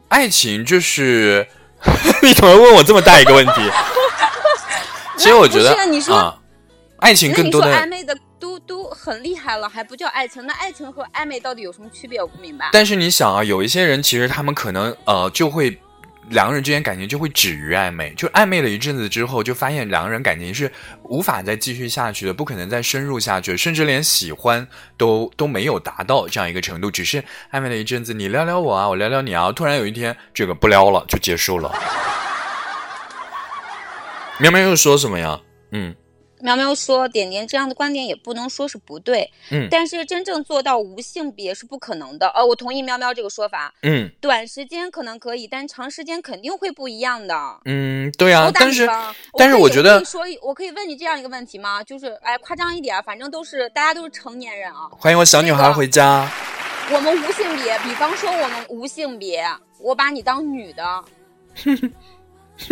[0.08, 1.46] 爱情就是
[2.22, 3.52] 你怎么问我这么大一个问题？
[5.18, 6.34] 其实我觉得，你说，
[7.00, 10.46] 爱情更多的暧昧的都都很厉害了，还不叫爱情？
[10.46, 12.22] 那爱情和暧昧到底有什么区别？
[12.22, 12.70] 我不明白。
[12.72, 15.78] 但是你想啊，有一些人其实他们可能呃就会。
[16.30, 20.70] 两个人之间感情就会止于暧昧，就暧昧了一阵子之后，就发现两个人感情是
[21.02, 24.66] 无法再继续下去的，不可能再深入下去，甚至连喜欢
[24.96, 31.74] 都都没有达到这样一个程度，只是暧昧了一阵子，你撩撩我啊，我撩撩你啊，突然有一天这个不撩了，就结束了。
[34.38, 35.40] 喵喵又说什么呀？
[35.72, 35.94] 嗯。
[36.42, 42.28] 苗苗说：“点点这样的观点也不能说是不对，嗯，但是真正做到无性别是不可能的。
[42.30, 47.34] 呃，我同意喵喵这个说法，嗯，短时间可能可以，但长时间肯定会不一样的。
[47.64, 48.88] 嗯，对啊，但是
[49.38, 51.82] 但是我觉得，说我可以问你这样一个问题吗？
[51.84, 54.88] 就是哎，夸张一点，反正都是大家都是成年人啊。
[54.90, 56.30] 欢迎我小女孩回家。
[56.92, 59.44] 我们无性别，比方说我们无性别，
[59.78, 61.04] 我把你当女的。”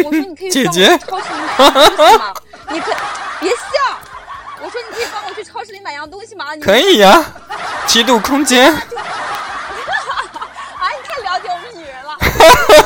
[0.05, 2.35] 我说你可以超市里买样东西吗？
[2.71, 2.93] 你可
[3.41, 3.57] 别笑。
[4.61, 6.47] 我说你可以帮我去超市里买样东西吗？
[6.63, 7.25] 可以呀，
[7.87, 8.73] 七度空间。
[8.73, 8.83] 啊，
[10.91, 12.17] 你太了解我们女人了。
[12.29, 12.35] 这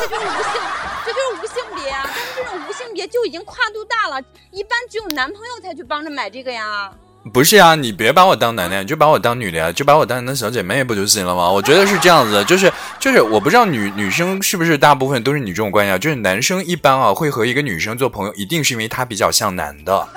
[0.07, 0.61] 就是无性，
[1.05, 2.03] 这就是无性别啊！
[2.05, 6.91] 但是这种无性别就已经跨度大了，一般只有男朋友才去帮着买这个呀。
[7.31, 11.49] 不是呀，你别把我当男的，你就把我当女的呀，就把我当你的小姐妹不就行了吗？
[11.49, 15.97] 我觉得是这样子的，就是就是，我不知道女女生是不是大部分都是你这种关系啊？
[15.97, 20.07] 就是男生一般啊会和一个女生做朋友，一定是因为她比较像男的，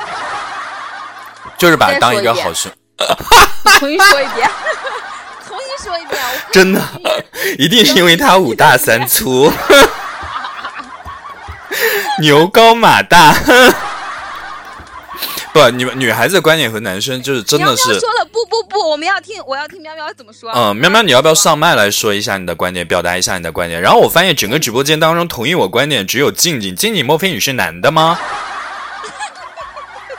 [1.57, 2.73] 就是把她当一个好兄。
[3.79, 4.51] 重新说一遍，
[5.47, 6.83] 重新说一遍，真的，
[7.59, 9.53] 一定是因为他五大三粗，
[12.21, 13.35] 牛高马大。
[15.57, 20.53] 不，你们女孩子的观点和男生就是真的是说了不不不，我们要听，我要听喵喵怎么说。
[20.55, 23.81] 嗯，喵喵，你要不要上麦来说一下你的观点，表达一下你的观点？
[23.81, 28.19] 然后我发现整个直播间当中同意我观点只有静静，静静，莫非你是男的吗？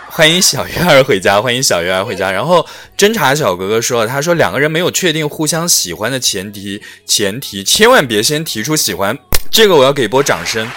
[0.10, 2.32] 欢迎小鱼儿回家，欢迎小鱼儿回家。
[2.32, 2.65] 然后
[2.97, 9.15] 侦查小哥哥说，他说两个人没有确定互相喜欢的前提，前提千万别先提出喜欢，
[9.52, 10.67] 这个我要给一波掌声，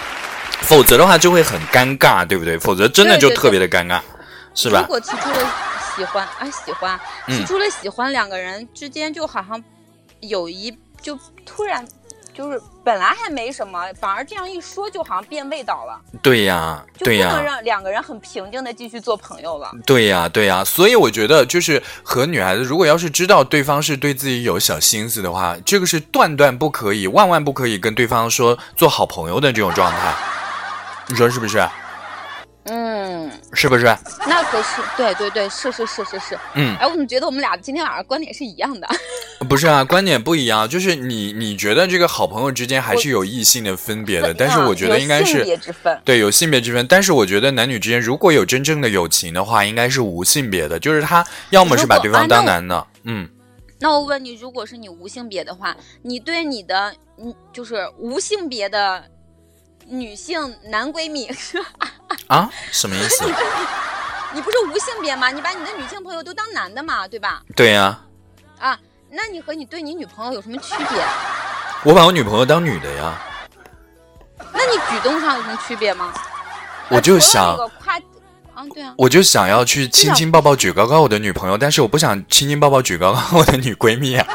[0.61, 2.59] 否则的话就会很尴尬，对不对？
[2.59, 3.99] 否则真的就特别的尴尬。
[4.53, 4.81] 是吧？
[4.81, 5.53] 如果提出了
[5.95, 9.61] 喜欢啊，喜欢，提出了喜欢，两个人之间就好像
[10.21, 11.85] 友谊就突然
[12.33, 15.99] 就是本来还没什么，反而这样一说，就好像变味道了。
[16.21, 19.69] 对呀，对呀，不能让两个人很平静的继续做朋友了。
[19.85, 30.13] 对呀，对呀，所以我觉得就是和女孩子，如果要是知道对方是对自己有小心思的话，这个是断断不可以、万万不可以跟对方说做好朋友的这种状态。
[31.07, 31.61] 你说是不是？
[32.65, 33.85] 嗯，是不是？
[34.27, 36.37] 那可是，对对对，是是是是是。
[36.53, 38.87] 嗯，哎，我怎么觉得我们俩今天晚上观点是一样的？
[39.49, 45.99] 不是啊，观点不一样，就是你你觉得这个好朋友之间还是有异性的分别的，但是我觉得应该是性别之分。
[46.05, 53.27] 对，有性别之分，但是我觉得男女之间如果有真正的友情的话，应该是无性别的，就是他要么是把对方当男的，嗯。
[53.79, 59.03] 那我问你，如果是你无性别的话，你对你的嗯，就是无性别的。
[59.91, 61.29] 女性男闺蜜
[62.27, 62.49] 啊？
[62.71, 63.25] 什么意思？
[64.33, 65.29] 你不是无性别吗？
[65.29, 67.41] 你把你的女性朋友都当男的嘛，对吧？
[67.55, 67.99] 对呀。
[68.57, 68.77] 啊，
[69.09, 71.03] 那你和你对你女朋友有什么区别？
[71.83, 73.21] 我把我女朋友当女的呀。
[74.53, 76.13] 那你举动上有什么区别吗？
[76.89, 77.97] 我就想夸
[78.53, 84.25] 啊，对啊，我就想要去亲亲抱抱举高高我的女朋友，但是我不想亲亲抱抱举高高我的女闺蜜啊。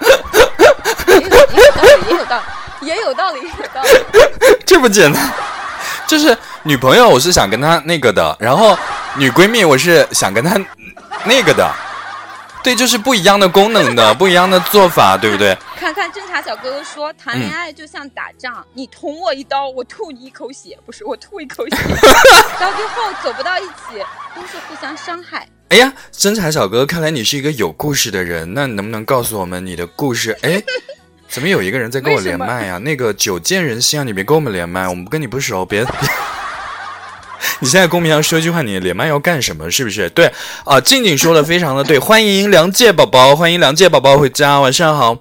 [0.00, 2.44] 也有道理，也有道理，
[2.88, 3.88] 也有道理，有道理。
[4.64, 5.30] 这不简单，
[6.06, 8.76] 就是女朋友我是想跟她那个的，然后
[9.16, 10.58] 女闺蜜我是想跟她
[11.24, 11.70] 那个的，
[12.62, 15.56] 对，就是不一样的功能的， 不一样的做法，对不对？
[15.76, 21.76] 看看侦查小哥哥说，谈恋爱就像打仗，你捅我一刀，我吐你一口血，不是 我吐一口血，
[22.58, 24.02] 到最后走不到一起，
[24.34, 25.46] 都是互相伤害。
[25.68, 30.36] 哎呀，侦查小哥，看来你是一个有故事的人，那能不能告诉我们你的故事？
[30.42, 30.62] 哎，
[31.28, 35.84] 怎么有一个人在跟我连麦呀、那个久见人心啊，你别跟我们连麦，我们跟你不熟，别。
[37.60, 39.70] 你现在公屏上说一句话，你连麦要干什么？
[39.70, 40.08] 是不是？
[40.10, 40.32] 对
[40.64, 45.16] 啊，静静说的非常的对，欢迎梁介宝宝，欢迎梁介宝宝回家，晚上好。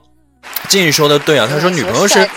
[0.70, 2.28] 静静说的对啊，他说女朋友是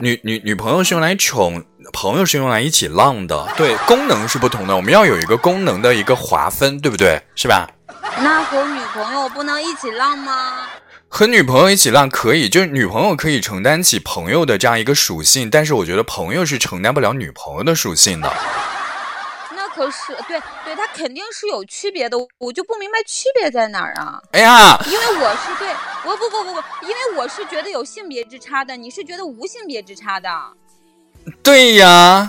[0.00, 7.20] 女女女朋友是用来宠，朋友是用来一起浪的，对，功能是不同的，我们要有一个功能的一个划分，对不对？
[7.34, 7.68] 是吧？
[8.20, 10.66] 那和女朋友不能一起浪吗？
[11.10, 18.30] 和女朋友一起浪可以，就是女朋友可以承担起朋友的这样一个属性，但是我觉得朋友是承担不了女朋友的属性的。
[19.56, 24.20] 那可是对对，他肯定是有区别的，我就不明白区别在哪儿啊？
[24.32, 25.68] 哎呀，因为我是对，
[26.04, 30.28] 我不不不不，因为我是觉得有性别之差的，你是觉得无性别之差的。
[31.42, 32.28] 对呀。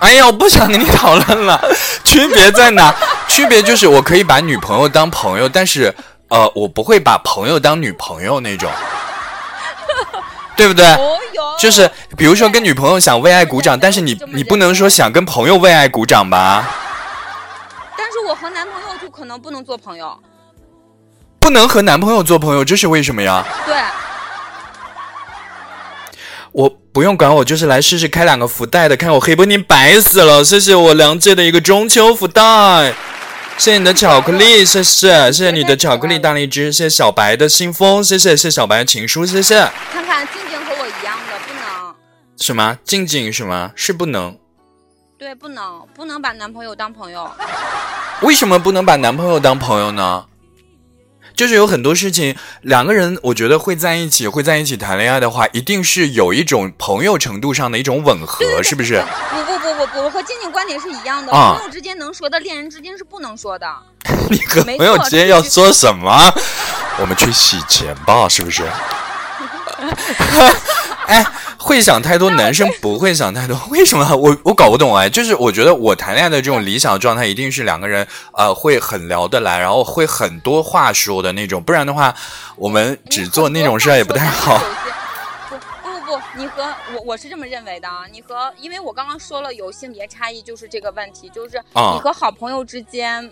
[0.00, 1.60] 哎呀，我不想跟你讨论了，
[2.04, 2.94] 区别在哪？
[3.28, 5.94] 区别就是我可以把女朋友当朋友，但是
[6.30, 8.70] 呃，我不会把朋友当女朋友那种，
[10.56, 10.86] 对不对？
[10.94, 11.18] 哦，
[11.58, 16.66] 就是比如说跟女朋友想为爱鼓掌，但是你你不能说想跟朋友为爱鼓掌吧？
[17.98, 20.16] 但是我和男朋友就可能不能做朋友。
[21.38, 23.44] 不能和男朋友做朋友，这是为什么呀？
[23.66, 23.74] 对，
[26.52, 30.44] 我不用管我，就是来试试开两个福袋的，看我黑不你白死了。
[30.44, 32.94] 谢谢我梁姐的一个中秋福袋，
[33.60, 39.70] 谢谢你的巧克力，谢谢谢谢你的巧克力大荔枝，谢谢小白的信封，谢谢谢谢小白的情书，谢谢。
[39.92, 41.94] 看看静静和我一样的，不能。
[42.38, 44.38] 什么静静什么是不能？
[45.18, 47.30] 对，不能，不能把男朋友当朋友。
[48.22, 50.24] 为什么不能把男朋友当朋友呢？
[51.36, 59.04] 就是有很多事情，两个人我觉得会在一起，会在一起谈恋爱的话，一定是有一种朋友程度上的一种吻合，是不是？
[59.80, 61.32] 不不不，我和静静观点是一样的。
[61.32, 63.66] 啊朋友之间能说的，恋人之间是不能说的。
[64.30, 66.18] 你和没朋友之间要说什么？
[66.98, 68.64] 我们去洗钱吧，是不是？
[71.06, 71.24] 哎，
[71.56, 74.14] 会想太多，男生不会想太多，为什么？
[74.14, 82.14] 我我搞不懂哎，就是我觉得我谈恋爱的这种理想状态，一定是两个人呃会很聊得来，然后会很多话说的那种，不然的话，
[82.56, 84.60] 我们只做那种事儿也不太好。
[86.40, 86.62] 你和
[86.94, 88.06] 我我是这么认为的啊。
[88.10, 93.30] 你和因为我刚刚说了有性别差异，就是这个问题，就是啊你和好朋友之间。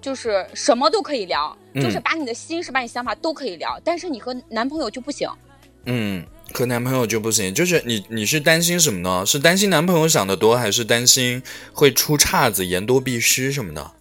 [0.00, 5.26] 就是什么都可以聊，嗯就是把你的心事、把你想法都可以聊，但是你和男朋友就不行。
[5.86, 9.24] 嗯，和男朋友就不行，就是你你是担心什么呢？
[9.24, 13.92] 是担心男朋友想的多，还是担心会出岔子、言多必失什么的？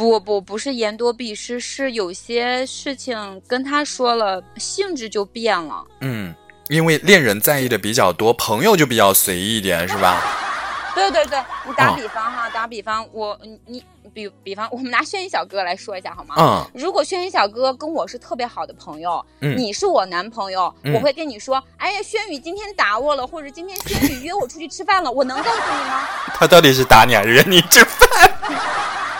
[0.00, 5.84] 不不不是言多必失，是有些事情跟他说了，性质就变了。
[6.00, 6.34] 嗯，
[6.70, 10.18] 因为恋人在意的比较多，朋友就比较随意一点，是吧？
[10.96, 13.84] 对对对，你打啊比方哈，打比方，我你你
[14.14, 16.34] 比比方，我们拿轩宇小哥来说一下好吗？
[16.38, 26.08] 嗯如果轩宇小哥跟我是特别好的朋友，嗯你是我男朋友，嗯我会跟你说，哎呀，轩宇今天打我了，或者今天轩宇约我出去吃饭了，我能告诉你吗？
[26.34, 28.30] 他到底是打你还是约你吃饭？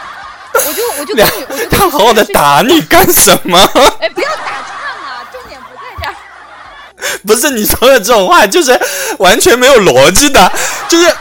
[0.66, 3.58] 我就我就跟你，我就他好好的打你干什么？
[4.00, 6.14] 哎，不要打岔嘛，重点不在这儿。
[7.26, 8.78] 不是你说的这种话，就是
[9.18, 10.52] 完全没有逻辑的，
[10.88, 11.14] 就是，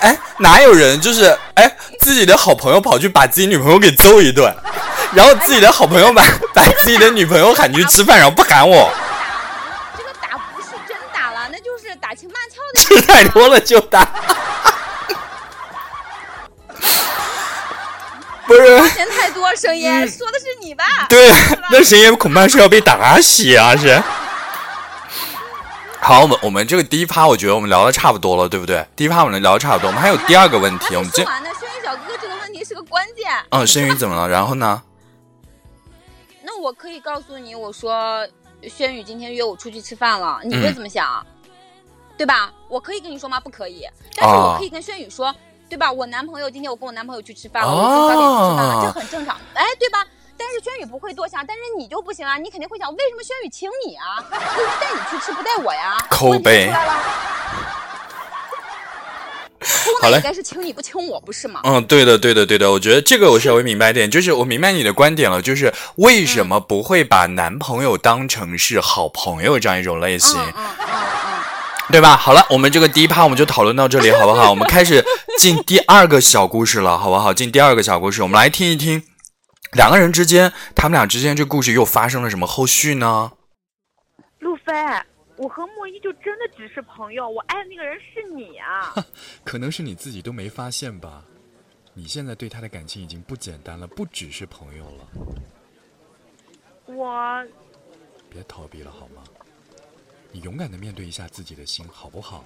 [0.00, 4.54] 哎，哪有人就是哎自己的好朋友跑去把自己女朋友给揍一顿，
[5.12, 6.22] 然后自己的好朋友把
[6.54, 13.06] 把自己的女朋友喊去吃饭，然后不喊我，打这个打不是真打了，那就是打情骂俏的吃。
[13.06, 14.06] 太多了就打。
[18.48, 20.82] 不是，钱太多，声音、说的是你吧？
[21.06, 21.30] 对，
[21.70, 23.76] 那声音恐怕是要被打死啊！
[23.76, 24.02] 是。
[26.00, 28.86] 好，我们我们这个第一趴，我觉得我们聊的差不多了，对不对？
[28.96, 33.30] 第一趴我们聊的差不多，我们还有第二个问题，我们这完呢，轩宇小哥哥这个问题是个关键。
[33.50, 34.26] 嗯，轩宇怎么了？
[34.26, 34.82] 然后呢？
[36.42, 38.26] 那我可以告诉你，我说
[38.66, 41.22] 轩宇今天约我出去吃饭了，你会怎么想？
[42.16, 42.50] 对吧？
[42.68, 43.38] 我可以跟你说吗？
[43.38, 43.86] 不可以。
[44.16, 45.34] 但是我可以跟轩宇说，
[45.68, 45.90] 对吧？
[45.92, 50.04] 我男朋友今天我跟我男朋友去吃饭了，我跟早点去吃饭了，哦这很正常，哎，对吧？
[50.36, 54.22] 但是轩宇不会多想，但是你就不行啊，你肯定会想，为什么轩宇请你啊？
[54.30, 55.98] 为什么带你去吃不带我呀？
[56.08, 56.94] 抠问题就背出来了
[60.00, 61.60] 好嘞应该是请你不请我，不是吗？
[61.64, 71.07] 嗯，对的，对的，对的，我觉得这个我稍微明白一点，就是我明白你的观点了，就是为什么不会把男朋友当成是好朋友这样一种类型，嗯嗯嗯嗯，
[71.90, 72.16] 对吧？
[72.16, 74.50] 好了，我们这个第一趴我们就讨论到这里，好不好？
[74.50, 75.02] 我们开始
[75.38, 77.32] 进第二个小故事了，好不好？
[77.32, 79.02] 进第二个小故事，我们来听一听
[79.72, 83.32] 两个人之间，他们俩之间这故事又发生了什么后续呢？
[84.40, 84.72] 路飞，
[85.36, 88.94] 我和莫一就真的只是朋友，我爱的那个人是你啊！
[89.42, 91.24] 可能是你自己都没发现吧。
[91.94, 95.08] 你现在对他的感情已经不简单了，不只是朋友了。
[96.86, 97.44] 我
[98.30, 99.22] 别逃避了好吗？
[100.30, 102.44] 你勇敢的面对一下自己的心，好不好？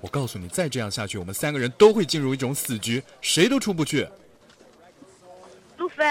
[0.00, 4.08] 我告诉你，再这样下去，我们三个人都会进入一种死局，谁都出不去。
[5.76, 6.04] 路飞，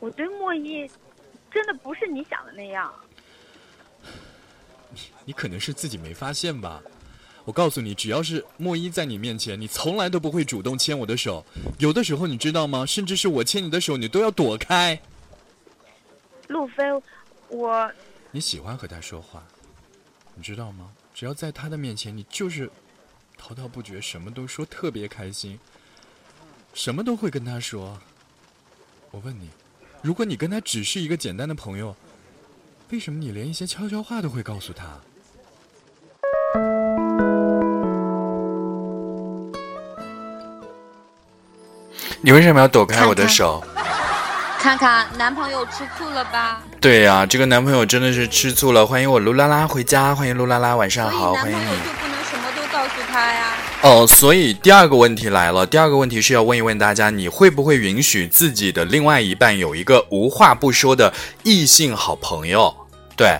[0.00, 0.90] 我对莫一
[1.50, 2.92] 真的不是你想的那样。
[5.24, 6.82] 你可能是自己没发现吧。
[7.44, 11.44] 我告诉你，只要是莫一在你面前，你从来都不会主动牵我的手。
[11.78, 12.84] 有的时候，你知道吗？
[12.84, 15.00] 甚至是我牵你的手，你都要躲开。
[16.48, 16.84] 路飞，
[17.48, 17.90] 我
[18.30, 19.46] 你喜欢和他说话，
[20.38, 20.88] 你知道吗？
[21.12, 22.70] 只要在他的面前，你就是
[23.36, 25.58] 滔滔不绝，什么都说，特别开心，
[26.72, 27.98] 什么都会跟他说。
[29.10, 29.50] 我问你，
[30.00, 31.96] 如果你跟他只是一个简单的朋友，
[32.90, 34.86] 为什么你连一些悄悄话都会告诉他？
[42.22, 43.60] 你为什么要躲开我的手？
[44.60, 46.62] 看看男朋友吃醋了吧？
[46.80, 48.86] 对呀、这个男朋友真的是吃醋了。
[48.86, 51.52] 欢迎我卢拉拉回家，欢迎卢拉拉，晚上好，欢迎你。
[51.52, 53.46] 男朋友就不能什么都告诉他呀？
[53.82, 61.12] 哦，所以第二个问题来了，第二个问题是要问一问大家，你会不会允许自己的另外一半有一个无话不说的
[61.42, 62.72] 异性好朋友？
[63.16, 63.36] 对，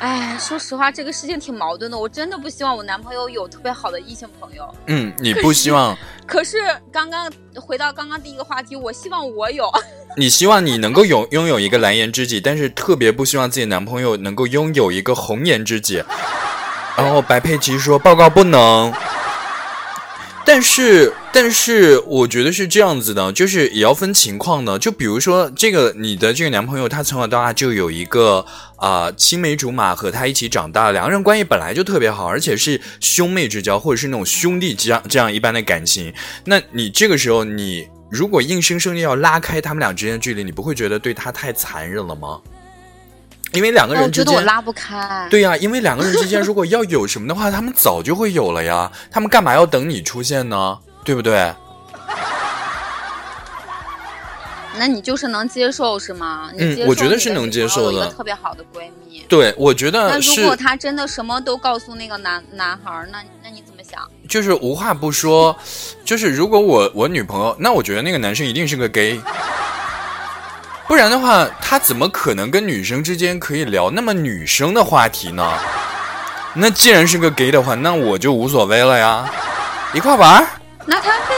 [0.00, 1.96] 哎，说实话，这个事情挺矛盾的。
[1.96, 5.94] 我真的不希望我男朋友有特别好的异性朋友，嗯，你不希望，
[6.26, 6.56] 可是
[6.90, 9.70] 刚刚回到刚刚第一个话题，我希望我有。
[10.16, 16.02] 你希望你能够有拥有一个蓝颜知己，但是特别不希望自己男朋友能够拥有一个红颜知己。
[16.96, 18.92] 然后白佩奇说报告不能。
[20.44, 24.76] 但是，但是，我觉得是这样子的，就是也要分情况的。
[24.78, 28.44] 就比如说，这个你的这个男朋友，他从小到大就有一个
[28.76, 36.12] 啊、呃青梅竹马和他一起长大，两个人关系本来就特别好，而且是兄妹之交，或者是那种兄弟这样这样一般的感情。
[36.44, 42.40] 那你这个时候，你如果硬生生的要拉开他们俩之间的距离，你不会觉得对他太残忍了吗？
[43.52, 45.28] 因为两个人之间，觉得我拉不开。
[45.30, 48.90] 对呀、因为两个人之间如果要有什么的话，他们早就会有了呀。
[49.12, 50.78] 他们干嘛要等你出现呢？
[51.04, 51.52] 对不对？
[54.78, 56.50] 那你就是能接受是吗？
[56.56, 59.24] 你嗯我觉得是能接受的有一个特别好的闺蜜。
[59.28, 64.00] 对，我觉得那如果他真的什么都告诉那个男男孩儿，那那你怎么想？
[64.28, 65.54] 就是无话不说，
[66.04, 69.20] 就是如果我我女朋友，那我觉得那个男生一定是个 gay，
[70.88, 75.52] 不然的话，他怎么可能跟女生之间可以聊那么女生的话题呢？
[76.54, 79.28] 那既然是个 gay 的话，那我就无所谓了呀，
[79.92, 80.46] 一块玩儿。
[80.86, 81.36] 那他未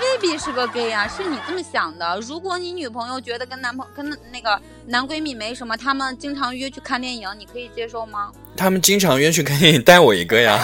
[0.00, 2.20] 未必是个 gay 啊，是你这么想的。
[2.20, 8.30] 如果你女朋友觉得跟男朋跟那个男闺蜜没什么，他们经常约去看电影，你可以接受吗？
[8.56, 10.58] 他们经常约去看电影，带我一个呀。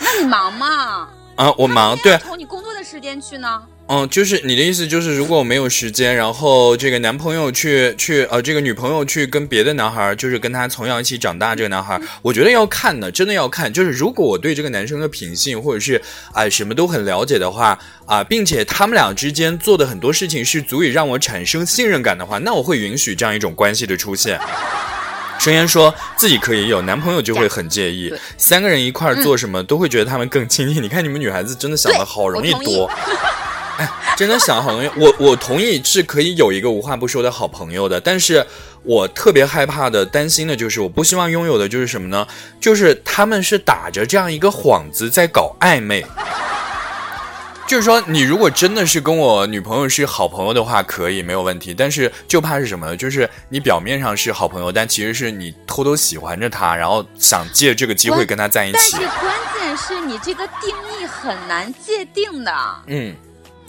[0.00, 1.08] 那你忙吗？
[1.36, 3.62] 啊，我忙，对，从你工作的时间去呢？
[3.90, 13.72] 嗯，就是你的意思就是，如果我没有时间，然后这个男朋友去去呃，这个女朋友去跟别的男孩儿，就是跟他从小一起长大这个男孩儿，我觉得要看的，真的要看。
[13.72, 15.98] 就是如果我对这个男生的品性或者是
[16.34, 24.38] 啊、什么都很了解的话啊、并且他们俩之间做的很多事情是足以让我产生信任感的话，那我会允许这样一种关系的出现。
[25.38, 30.82] 声言说自己可以有男朋友就会很介意，三个人一块儿做什么、都会觉得他们更亲近。
[30.82, 32.90] 你看你们女孩子真的想的好容易多。
[33.78, 34.90] 哎，真的想好容易。
[35.00, 38.46] 我我同意是可以有一个无话不说的好朋友的，但是
[38.82, 42.26] 我特别害怕的、担心的就是，我不希望拥有的就是什么呢？
[42.60, 46.04] 就是他们是打着这样一个幌子在搞暧昧。
[47.66, 51.74] 就是说，你如果真的是跟我女朋友是好朋友的话，可以没有问题。
[51.74, 52.96] 但是就怕是什么呢？
[52.96, 59.06] 就是你表面上是好朋友，但其实是你偷偷喜欢着她，然后想借这个机会跟她在一起但是。
[59.20, 62.50] 关键是你这个定义很难界定的。
[62.86, 63.14] 嗯，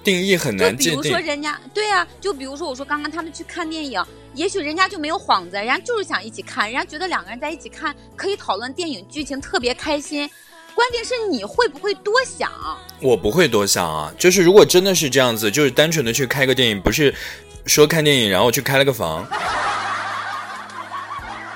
[0.03, 1.25] 定义很难界定就比如说。
[1.25, 10.29] 人家对啊，就比如说我说刚刚他们去看电影，也许人家就没有幌子，人家就是想一起看，人家觉得两个人在一起看可以讨论电影剧情，特别开心。
[10.75, 12.49] 关键是你会不会多想？
[13.01, 17.13] 我不会多想啊，就是如果真的是这样子，就是单纯的去开个电影，不是
[17.65, 19.27] 说看电影然后去开了个房，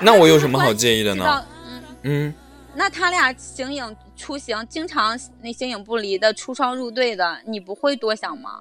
[0.00, 1.44] 那我有什么好介意的呢？
[1.66, 2.34] 嗯，嗯，
[2.74, 8.60] 那他俩形影出行，经常那形影不离的出双入对的，你不会多想吗？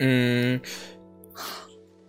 [0.00, 0.60] 嗯，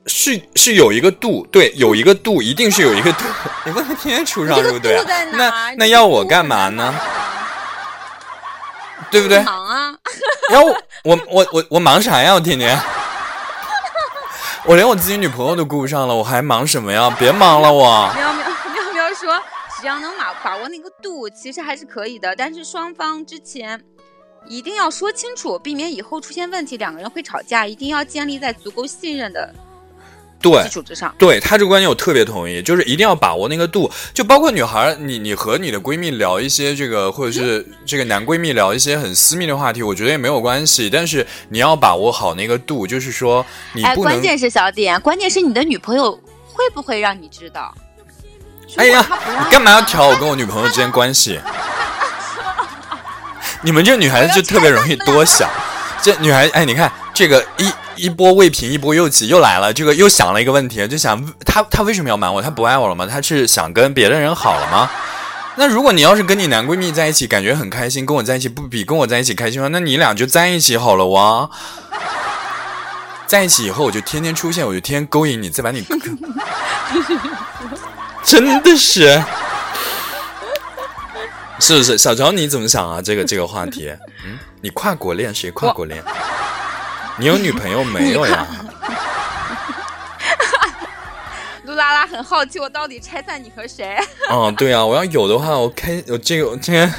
[0.08, 3.26] 是是有一个度，对，有一个度，一定是有一个度。
[3.66, 6.93] 你不能天天出双入对、那那要我干嘛呢？
[9.12, 9.41] 对不对？
[9.43, 9.96] 忙啊，
[10.50, 10.68] 然后
[11.04, 12.34] 我我我我忙啥呀？
[12.34, 12.78] 我天天，
[14.66, 17.16] 我连我自己女朋友都顾不上了，我还忙什么呀？
[17.20, 18.12] 别忙了我。
[18.16, 19.41] 喵喵喵喵说，
[19.86, 22.36] 只要能把把握那个度，其实还是可以的。
[22.36, 23.80] 但是双方之前
[24.48, 27.68] 一定要说清楚，避免以后出现问题，两个人会吵架。
[27.68, 29.54] 一定要建立在足够信任的
[30.42, 31.14] 对基础之上。
[31.20, 46.12] 对他这个观点我特别同意，就是一定要把握那个度，就包括女孩，你你和你的闺蜜聊一些这个，或者是这个男闺蜜聊一些很私密的话题，我觉得也没有关系，但是你要把握好那个度，就是说你哎，不能关键是小点，关键是你的女朋友
[46.48, 47.72] 会不会让你知道？
[48.78, 49.05] 哎呀
[49.39, 51.39] 你干嘛要挑我跟我女朋友之间关系？
[53.61, 55.49] 你们这女孩子就特别容易多想，
[56.01, 62.41] 这女孩哎，你看这个一一波未平一波又起，又来了，这个又想了一个问题，就想她她为什么要瞒我？
[62.41, 63.07] 她不爱我了吗？
[63.09, 64.89] 她是想跟别的人好了吗？
[65.55, 69.69] 那如果你要是跟你男闺蜜在一起，感觉很开心，跟我在一起不比跟我在一起开心吗？
[69.71, 71.49] 那你俩就在一起好了哇。
[73.26, 75.84] 在一起以后，我就天天出现，我就天天勾引你，再把你，
[78.26, 79.23] 真的是，
[81.59, 81.97] 是不是？
[81.97, 83.01] 小乔你怎么想啊？
[83.01, 83.89] 这个这个话题，
[84.26, 86.03] 嗯，你跨国恋谁跨国恋？
[87.17, 88.47] 你有女朋友没有呀？
[91.63, 93.97] 露拉拉很好奇，我到底拆散你和谁？
[94.30, 96.95] 嗯，对啊，我要有的话，我开我这个我今天早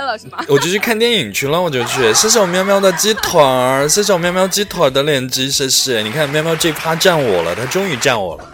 [0.00, 0.38] 早就被我拆了是吗？
[0.48, 2.12] 我就去看电影去了，我就去。
[2.12, 6.00] 谢谢我喵喵的鸡腿儿，谢谢我喵喵鸡腿儿的链接，谢谢。
[6.02, 8.44] 你看喵喵这趴占我了，他终于占我了。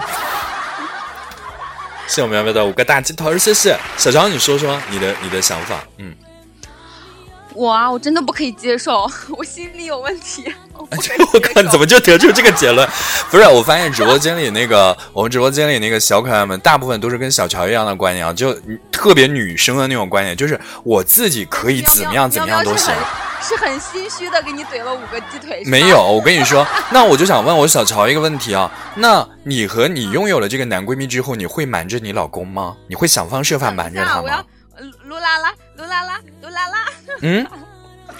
[2.06, 3.76] 谢谢我喵喵的五个大鸡腿儿，谢谢。
[3.96, 6.14] 小乔，你说说你的你的想法，嗯。
[7.54, 10.44] 我啊，我真的不可以接受， 我心里有问题。
[10.74, 10.86] 我
[11.40, 12.88] 靠，怎么就得出这个结论？
[13.30, 18.52] 不是，我发现直播间里那个，我们直播间里那个小可爱们，大部分都是跟小乔一样的观念啊，就
[18.90, 22.94] 特别女生的那种观念，就是我自己可以怎么样怎么样都行。
[23.42, 25.62] 是很心虚的，给你怼了五个鸡腿。
[25.66, 32.76] 没有，我跟你说，那我就想问我小乔一个问题啊，那你和你拥有了这个男闺蜜之后，你会瞒着你老公吗？
[32.86, 34.44] 你会想方设法瞒着他那我要吗？
[34.76, 36.78] 呃噜啦啦，噜啦啦，噜啦啦，
[37.20, 37.46] 嗯，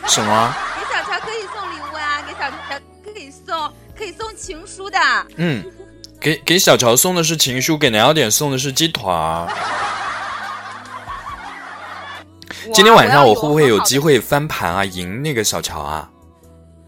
[0.07, 0.55] 什么？
[0.77, 2.57] 给小乔可以送礼物啊，给小乔
[3.05, 4.99] 可以送可以送情书的。
[5.37, 5.65] 嗯，
[6.21, 9.49] 给给小乔送的是情书，给南小点送的是鸡腿儿。
[12.73, 13.99] 今天晚上我会不会有机？
[13.99, 16.09] 会翻盘啊，赢那个小乔啊？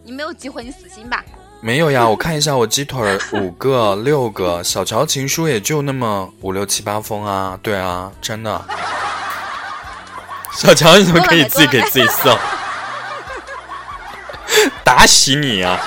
[0.05, 1.25] 你没有机会，你死心吧。
[1.61, 7.59] 没有呀，我看一下我鸡腿儿 五个、六个，小乔情书也就那么五六七八封啊。
[7.63, 8.65] 对啊，真的。
[10.57, 12.37] 小乔，你怎么可以自己给自己送？
[14.85, 15.81] 打死你啊！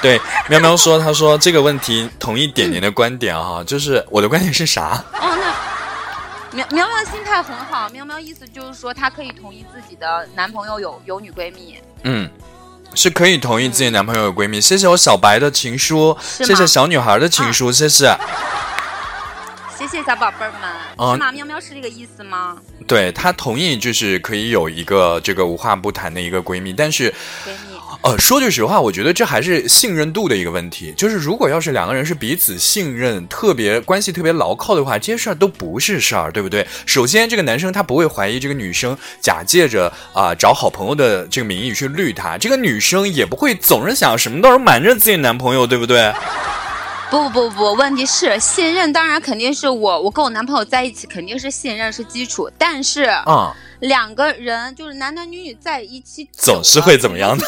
[0.00, 5.02] 对，喵喵说，他说这个问题同意点点的观点哈、就是我的观点是啥？
[5.12, 5.36] 哦，
[6.50, 11.78] 那苗苗苗心态很好，喵喵意思就是说她可以同意自己的男朋友有有女闺蜜。
[12.04, 12.30] 嗯，
[12.94, 14.60] 是可以同意自己男朋友有闺蜜。
[14.60, 18.16] 谢谢我小白的情书，谢谢小女孩的情书，谢谢。
[19.86, 20.60] 谢谢小宝贝儿们，
[20.96, 21.30] 哦是吗？
[21.30, 22.56] 喵喵是这个意思吗？
[22.86, 27.10] 对她同意，就是可以有一个这个无话不谈的一个闺蜜，但是。
[27.44, 30.92] 闺蜜，呃，说句实话，我觉得这还是信任度的一个问题。
[30.96, 36.66] 就是如果要是两个人是彼此信任、特别关系特别牢靠的话，这些事儿都不是事儿，对不对？
[36.86, 46.12] 首先，这个男生他不会怀疑这个女生假借着啊、找好朋友的这个名义去绿他，这个女生也不会总是想什么都是瞒着自己男朋友，对不对？
[47.14, 57.46] 不不不，问题是信任，当然肯定是我我跟我男朋友在一起肯定是信任是基础，但是啊、两个人就是男男女女在一起总是会怎么样的？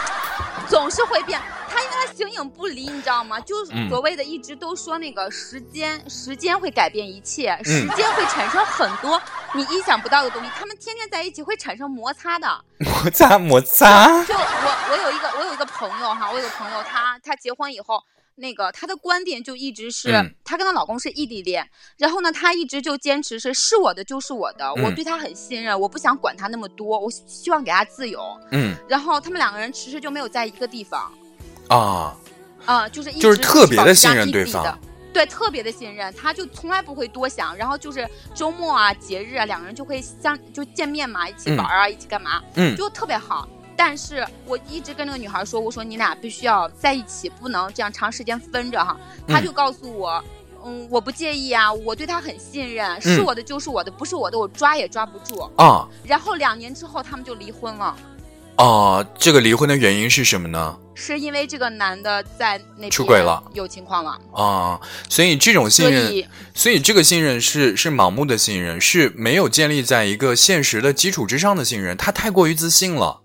[0.70, 1.38] 总是会变。
[1.68, 3.38] 他因为他形影不离，你知道吗？
[3.40, 9.20] 就所谓的一直都说那个时间，时间会改变一切，嗯时间会产生很多
[9.52, 10.48] 你意想不到的东西。
[10.56, 12.48] 他们天天在一起会产生摩擦的。
[12.78, 18.02] 摩擦摩擦，就我我有一个我有一个朋友哈，我有个朋友，他他结婚以后，
[18.36, 21.68] 那个她的观点就一直是，嗯她跟她老公是异地恋，
[21.98, 28.20] 然后呢，她一直就坚持是是我的就是我的，我嗯对她很信任，我不想管她那么多，我希望给她自由。
[28.50, 31.12] 嗯然后他们两个人迟迟就没有在一个地方，
[31.68, 32.16] 啊，
[32.64, 34.78] 啊、就是一直就是特别的信任对方。
[35.12, 38.04] 对，特别的信任，他就从来不会多想，然后就是
[38.34, 43.48] 周末啊、节日啊，两个人就会相就见面嘛，一起玩啊，一起干嘛，嗯就特别好。
[43.76, 48.96] 但是我一直跟那个女孩说，我说你俩必须要在一起，不能这样长时间分着哈。
[49.26, 50.22] 她嗯就告诉我，
[50.64, 55.40] 嗯，我不介意啊，我对他很信任，是嗯我的就是我的，不是我的我抓也抓不住。
[55.56, 57.96] 啊然后两年之后他们就离婚了，
[58.56, 60.78] 啊，这个离婚的原因是什么呢？
[60.96, 73.22] 是因为这个男的在那边出轨了，有情况了，啊，所以这种信所任，以所以这个信任是是盲目的信任，是没有建立在一个现实的基础之上的信任，他太过于自信了。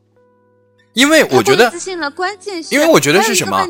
[0.93, 3.65] 因为我觉得自信了，关键是因为我觉得是什么？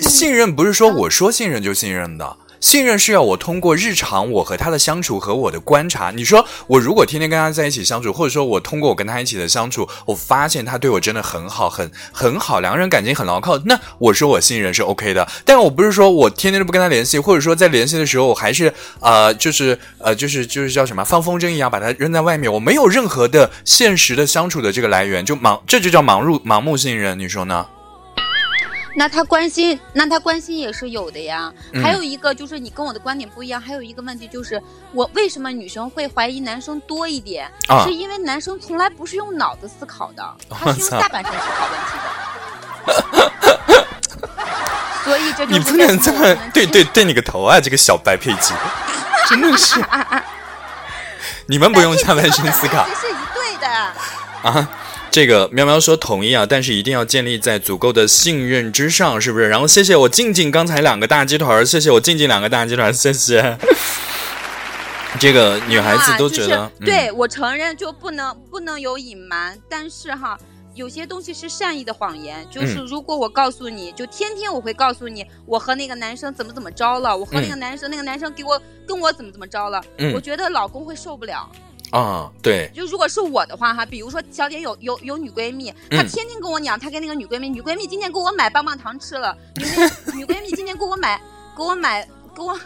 [0.00, 0.96] 信任不是说嗯。
[0.96, 6.10] 我说信任就信任的，信任是要我通过日常我和他的相处和我的观察。
[6.10, 15.26] 你说我如果天天跟他在一起相处，或者说我通过我跟他一起的相处，我发现他对我真的很好，很很好，两个人感情很牢靠，那我说我信任是 OK 的。
[15.44, 27.66] 但我不是说我天天都不跟他联系，或者说在联系的时候我还是呃就是呃就是就是叫什么放风筝一样把他扔在外面，我没有任何的现实的相处的这个来源，就盲这就叫盲入盲目信任，你说呢？
[28.98, 31.52] 那他关心，那他关心也是有的呀。
[31.72, 34.60] 嗯还有一个就是你跟我的观点不一样，还有一个问题就是
[34.92, 37.46] 我为什么女生会怀疑男生多一点？
[37.68, 42.06] 啊是因为男生从来不是用脑子思考的，他是用下半身思考问题的。
[45.04, 47.60] 所以这就是你不能这么对对对你个头啊！
[47.60, 48.54] 这个小白佩奇，
[49.28, 49.78] 真的是，
[51.46, 53.68] 你们不用下半身思 考这是一对的。
[54.42, 54.68] 啊。
[55.16, 59.48] 这个喵喵说同意啊，但是一定要建立在足够的信任之上，是不是？
[59.48, 63.56] 然后谢谢我静静刚才两个大鸡腿儿，谢谢我静静两个大鸡腿儿，谢谢。
[65.18, 70.38] 这个女孩子都觉得，啊就是、对我承认就不能不能有隐瞒，但是哈。
[70.74, 81.50] 有些东西是善意的谎言，就是嗯如果我告诉你，就天天我会告诉你，我和那个男生怎么怎么着了，我和那个男生，那个男生给我跟我怎么怎么着了，嗯我觉得老公会受不了。
[81.90, 91.20] 啊，对，就如果是我的话哈，比如说小姐有有有女闺蜜，她嗯天天跟我讲，她跟那个女闺蜜，女闺蜜今天给我买棒棒糖吃了，女闺女闺蜜今天给我买
[91.56, 92.02] 给我买
[92.34, 92.58] 给我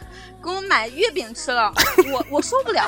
[0.43, 1.73] 给我买月饼吃了，
[2.13, 2.83] 我我受不了。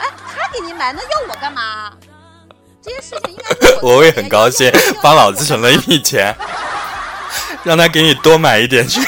[0.00, 0.06] 哎，
[0.36, 1.92] 她给你买，那要我干嘛？
[2.82, 6.34] 这些事情应该是我我会很高兴，帮老子省了一笔钱，
[7.62, 8.98] 让他给你多买一点去。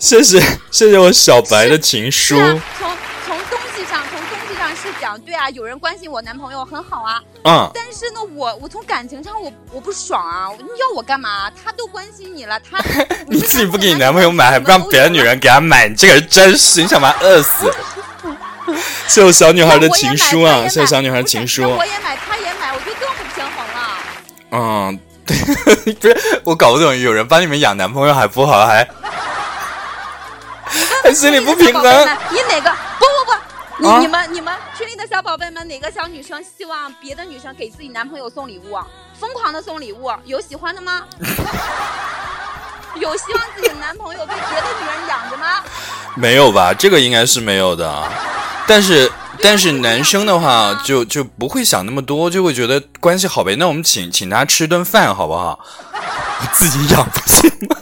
[0.00, 0.40] 谢谢
[0.72, 2.36] 谢谢我小白的情书
[5.18, 10.48] 对啊，有人关心我男朋友很好啊，嗯，但是呢，我我从感情上我我不爽啊！
[10.58, 11.50] 你要我干嘛？
[11.62, 12.78] 他都关心你了，他
[13.28, 17.72] 你自己不给你男朋友买，还不让别的女人给他买，你这个人真是你想把他饿死。
[19.06, 21.62] 谢谢我小女孩的情书啊，谢谢小女孩的情书。
[21.62, 23.98] 我也买，他也买，我就更不平衡了。
[24.50, 25.36] 嗯，对，
[25.94, 28.88] 不是我搞不懂，有人帮你们养男朋友还不好，还
[31.02, 31.82] 还心里不平衡。
[32.30, 32.72] 你哪个？
[32.98, 33.04] 不
[33.88, 38.86] 啊你们你们群里的小宝贝们，哪个小女生希望别的女生给自己男朋友送礼物啊？
[39.18, 41.02] 疯狂的送礼物，有喜欢的吗？
[42.96, 45.62] 有希望自己的男朋友被别的女人养着吗？
[46.16, 46.72] 没有吧？
[46.72, 48.08] 这个应该是没有的。
[48.66, 49.10] 但是
[49.42, 53.54] 但是男生的话就就不会想那么多，就会觉得关系好呗。
[53.56, 55.58] 那我们请请他吃顿饭好不好？
[55.92, 57.76] 我 自己养不行吗？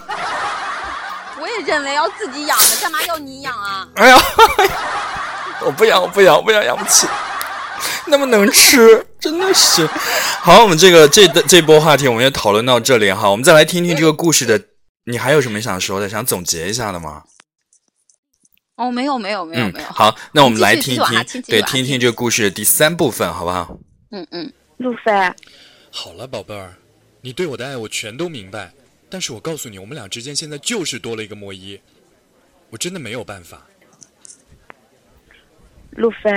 [1.40, 3.86] 我也认为要自己养的，干嘛要你养啊？
[3.94, 4.18] 哎呀，
[5.64, 7.06] 我不养，我不养，我不养，养不起。
[8.06, 9.86] 那么能吃，真的是。
[10.40, 14.60] 好，我们这个这这波话题我们也讨论到这里哈，我们再来听听这个故事的。
[15.04, 17.24] 你还有什么想说的，想总结一下的吗？
[18.76, 19.86] 哦，没有没有没有没有。
[19.86, 23.76] 嗯，好，那我们来听一听，对，听一听这个故事的第三部分，好不好？
[24.12, 25.12] 嗯嗯，路飞，
[25.90, 26.74] 好了，宝贝儿，
[27.20, 28.72] 你对我的爱我全都明白，
[29.10, 31.80] 但是我告诉你，我们俩之间现在就是多了一个莫伊，
[32.70, 33.66] 我真的没有办法。
[35.92, 36.30] 路飞，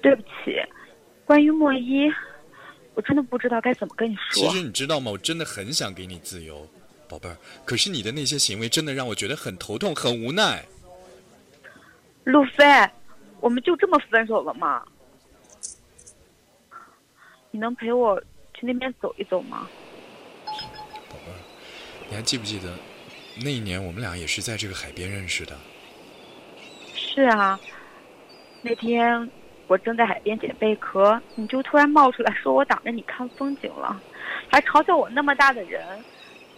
[0.00, 0.56] 对不起，
[1.24, 2.10] 关于莫伊，
[2.94, 4.48] 我真的不知道该怎么跟你说。
[4.48, 5.10] 其实你知道吗？
[5.10, 6.68] 我真的很想给你自由，
[7.08, 7.36] 宝贝儿。
[7.64, 10.64] 可是你的那些行为真的让我觉得很头痛，很无奈。
[12.24, 12.64] 路飞，
[13.40, 14.82] 我们就这么分手了吗？
[17.50, 18.20] 你能陪我
[18.54, 19.68] 去那边走一走吗？
[20.46, 21.38] 宝贝儿，
[22.08, 22.74] 你还记不记得
[23.42, 25.56] 那一年我们俩也是在这个海边认识的？
[26.94, 27.60] 是啊，
[28.62, 29.28] 那天
[29.66, 34.00] 我正在海边捡贝壳，你就突然冒出来说我挡着你看风景了，
[34.48, 35.82] 还嘲笑我那么大的人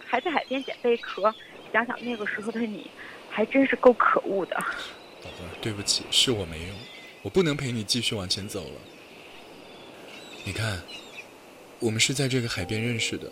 [0.07, 1.35] 还在海边捡贝壳。
[1.73, 2.89] 想想那个时候的你，
[3.29, 4.55] 还真是够可恶的。
[4.55, 6.77] 宝贝，对不起，是我没用，
[7.23, 8.81] 我不能陪你继续往前走了。
[10.45, 10.81] 你看，
[11.81, 13.29] 我们是在这个海边认识的，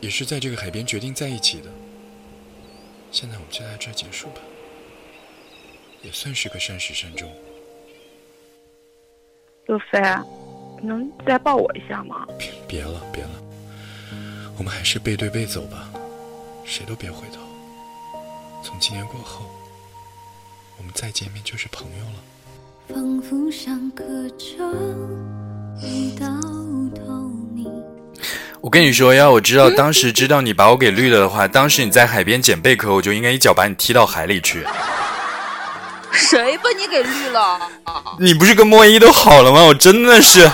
[0.00, 1.70] 也是在这个海边决定在一起的。
[3.10, 4.42] 现在我们就在这结束吧，
[6.02, 7.34] 也算是个善始善终。
[9.66, 10.00] 路飞，
[10.80, 12.24] 能再抱我一下吗？
[12.38, 13.30] 别别了，别了，
[14.56, 15.88] 我们还是背对背走吧，
[16.64, 17.40] 谁都别回头。
[18.62, 19.44] 从今年过后，
[20.78, 22.94] 我们再见面就是朋友了。
[22.94, 24.54] 仿佛上刻着
[25.84, 26.26] 一道
[26.94, 27.68] 透明。
[28.60, 34.64] 我跟你说，要我知道当时知道你把我给绿了的话，当时你在海边捡贝壳，我就应该一脚把你踢到海里去。
[36.16, 37.60] 谁把你给绿了？
[38.18, 39.62] 你不是跟莫一都好了吗？
[39.62, 40.50] 我真的是，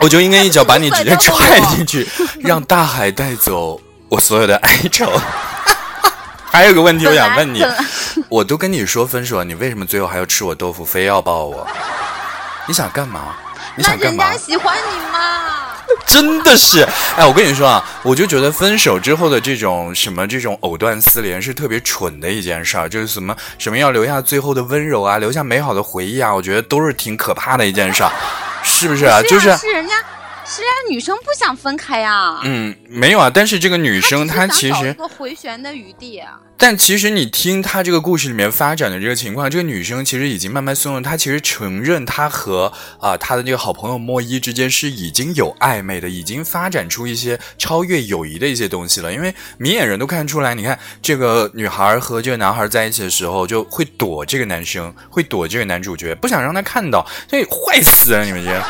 [0.00, 2.06] 我就应该一脚把你直接踹进去，
[2.42, 5.10] 让大海带走我所有的哀愁。
[6.50, 7.64] 还有个问题，我想问你，
[8.28, 11.66] 我都跟你说分手了，你为什么最后还要吃我豆腐，非要抱我？
[12.66, 13.34] 你想干嘛？
[13.76, 14.38] 你那想干嘛人家？
[14.38, 15.03] 喜欢你嘛？
[16.06, 16.86] 真的是，
[17.16, 28.10] 哎，我跟你说啊，我就觉得分手之后的这种什么这种藕断丝连是特别蠢的一件事儿，就是什么什么要留下最后的温柔啊，留下美好的回忆啊，我觉得都是挺可怕的一件事儿，
[28.62, 29.20] 是不是啊？
[29.22, 29.94] 就是是人家，
[30.46, 32.40] 是啊女生不想分开呀。
[32.44, 36.38] 嗯，没有啊，但是这个女生她其实，个回旋的余地啊。
[36.56, 49.12] 但其实你听她这个故事里面发展的这个情况，这个女生其实已经慢慢松了，她其实承认她和啊、她的这个好朋友莫伊之间是已经有暧昧的，已经发展出一些超越友谊的一些东西了。
[49.12, 58.62] 因为明眼人都看出来，你看这个女孩和这个男孩在一起的时候，就会躲这个男生，会躲这个男主角，不想让他看到，所以坏死了你们这。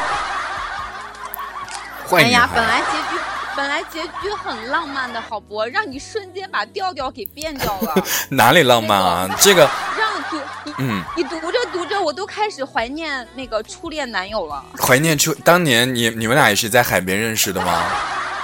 [2.14, 3.22] 坏女哎呀，本来结局
[3.56, 5.62] 本来结局很浪漫的，好不？
[5.64, 7.94] 让你瞬间把调调给变掉了，
[8.30, 9.28] 哪里浪漫啊？
[9.40, 11.02] 这个，让读你嗯。
[11.16, 14.64] 你读着读着，我都开始怀念那个初恋男友了。
[14.80, 17.84] 怀念初当年你你们俩也是在海边认识的吗？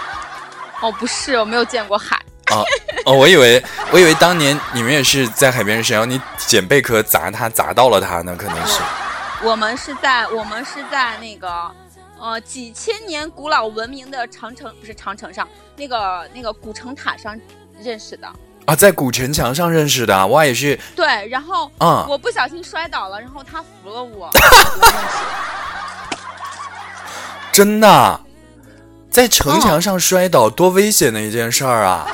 [0.80, 2.16] 哦，不是，我没有见过海。
[2.52, 2.64] 哦
[3.06, 3.62] 哦，我以为
[3.92, 8.80] 我以为当年你们也是在海边认识，然后你捡贝壳砸他，砸到了他呢，可能是。
[9.42, 11.70] 我们是在我们是在那个
[12.20, 17.38] 呃几千年古老文明的长城不是长城上那个那个古城塔上
[17.82, 18.28] 认识的。
[18.66, 24.30] 啊，在古城墙上认识的，我，也是对，然后啊我不小心摔倒了，然后他扶了我。
[27.50, 28.20] 真的啊，
[29.10, 32.06] 在城墙上摔倒，多危险的一件事儿啊！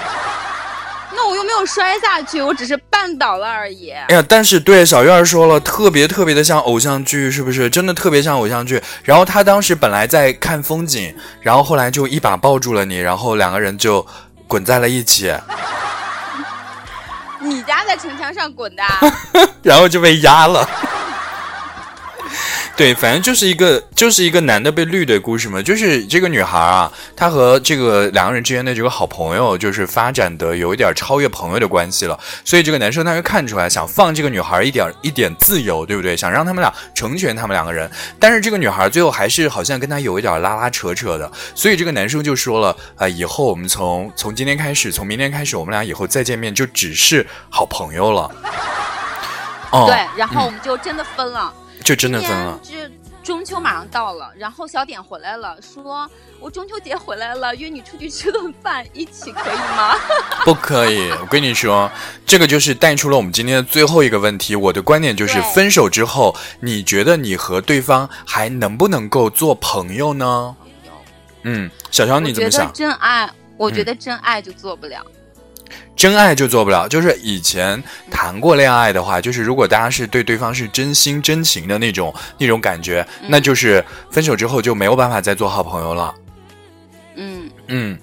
[1.27, 3.91] 那我又没有摔下去，我只是绊倒了而已。
[3.91, 7.69] 哎呀，但是对小月儿说了，特别特别的像偶像剧，是不是？
[7.69, 8.81] 真的特别像偶像剧。
[9.03, 14.07] 然后他当时本来在看风景，然后后来就一把抱住了你，然后两个人就
[14.47, 15.35] 滚在了一起，
[17.43, 18.85] 你家在城墙上滚的？
[19.65, 20.69] 然后就被压了。
[22.77, 36.15] 对，反正就是一个就是一个男的被绿的故事嘛，就是这个女孩啊，她和这个两个人之间的这个好朋友，就是发展的有一点超越朋友的关系了，所以这个男生他就看出来，想放这个女孩一点一点自由，对不对？
[36.15, 48.31] 想让他们俩成全他们两个人，但是这个女孩最后还是好像跟他有一点拉拉扯扯的，所以这个男生就说了，啊、以后我们从从今天开始，从明天开始，我们俩以后再见面就只是好朋友了。
[49.87, 51.51] 对，然后我们就真的分了。
[51.87, 52.61] 就真的分了。
[53.23, 56.09] 中秋马上到了，然后小点回来了，说
[56.41, 59.95] 我中秋节回来了，约你出去吃顿饭，一起可以吗？
[60.45, 61.91] 不可以，我跟你说，
[62.27, 64.55] 这个就是带出了我们今天的最后一个问题。
[64.57, 70.57] 我的观点就是，分手之后，你觉得你和对方还能不能够做朋友呢？
[71.43, 72.73] 嗯，小乔你我觉得怎么想？
[72.73, 75.05] 真爱，我觉嗯得真爱就做不了。
[75.95, 86.15] 真爱就做不了，就是以前谈过恋爱的话，就是如果大家是对对方是真心真情的那种那种感觉，嗯那就是分手之后就没有办法再做好朋友了。
[87.17, 87.99] 嗯，嗯，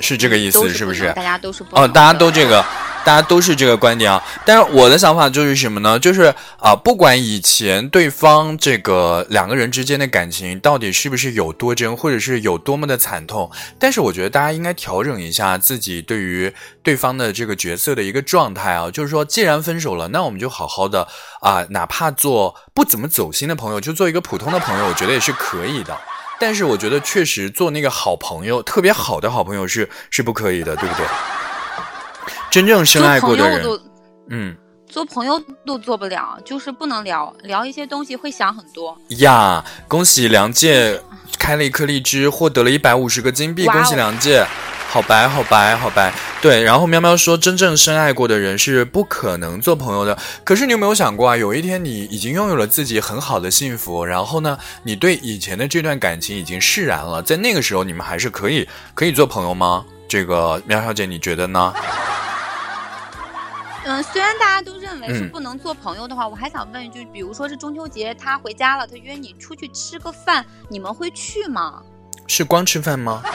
[0.00, 1.12] 是这个意思，是不是？
[1.12, 2.64] 大家都是哦，大家都这个，
[3.04, 4.22] 大家都是这个观点啊。
[4.44, 5.98] 但是我的想法就是什么呢？
[5.98, 16.52] 就是啊、不管以前对方这个两个人之间的感情到底是不是有多真，或者是有多么的惨痛，但是我觉得大家应该调整一下自己对于
[16.82, 18.90] 对方的这个角色的一个状态啊。
[18.90, 21.06] 就是说，既然分手了，那我们就好好的
[21.40, 25.96] 啊、哪怕做不怎么走心的朋友，就做一个普通的朋友，我觉得也是可以的。
[26.40, 31.06] 但是我觉得确实做那个好朋友，特别好的好朋友是是不可以的，对不对？
[32.54, 33.66] 真正深爱过的人，
[34.30, 38.96] 嗯做朋友都做不了，就是不能聊聊一些东西会想很多。
[39.18, 41.00] 呀，恭喜梁介
[41.36, 44.46] 开了一颗荔枝，获得了一百五十个金币，恭喜梁介，
[44.88, 46.14] 好白好白好白。
[46.40, 50.16] 对，然后喵喵说，真正深爱过的人是不可能做朋友的。
[50.44, 59.84] 可是你有没有想过啊，有一天你已经拥有了自己很好的幸福，然后呢，你对以前的这段感情已经释然了，在那个时候你们还是可以可以做朋友吗？
[60.06, 61.74] 这个喵小姐，你觉得呢？
[63.86, 71.82] 嗯，虽然大家都认为是嗯不能做朋友的话，我还想问一句，比如说是中秋节，他回家了，他约你出去吃个饭，你们会去吗？
[72.26, 73.22] 是光吃饭吗？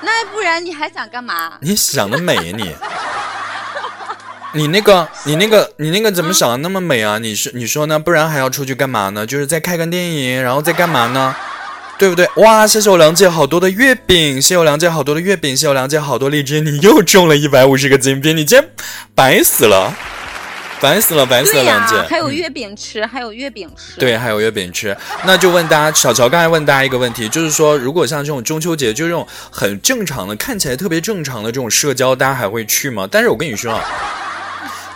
[0.00, 1.58] 那不然你还想干嘛？
[1.60, 2.74] 你想得美呀你！
[4.54, 7.18] 你那个，你那个，你那个怎么想的那么美啊？
[7.18, 7.98] 你是你说呢？
[7.98, 9.26] 不然还要出去干嘛呢？
[9.26, 11.34] 就是再看个电影，然后再干嘛呢？
[11.98, 12.28] 对不对？
[12.36, 12.66] 哇！
[12.66, 18.70] 谢谢我梁姐好多的月饼，谢谢我梁姐好多的月饼，谢谢我梁姐好多荔枝，你又中了一百五十个金币，你今天
[19.14, 19.92] 白死了，
[20.80, 21.96] 烦死了，烦死了，梁姐。
[22.08, 23.98] 还有月饼吃，还有月饼吃。
[23.98, 24.96] 对，还有月饼吃。
[25.24, 33.08] 那就问大家，小乔刚才问大家一个问题，就是说，如果像这种中秋节，就这种很正常的、看起来特别正常的这种社交，大家还会去吗？
[33.10, 33.82] 但是我跟你说啊，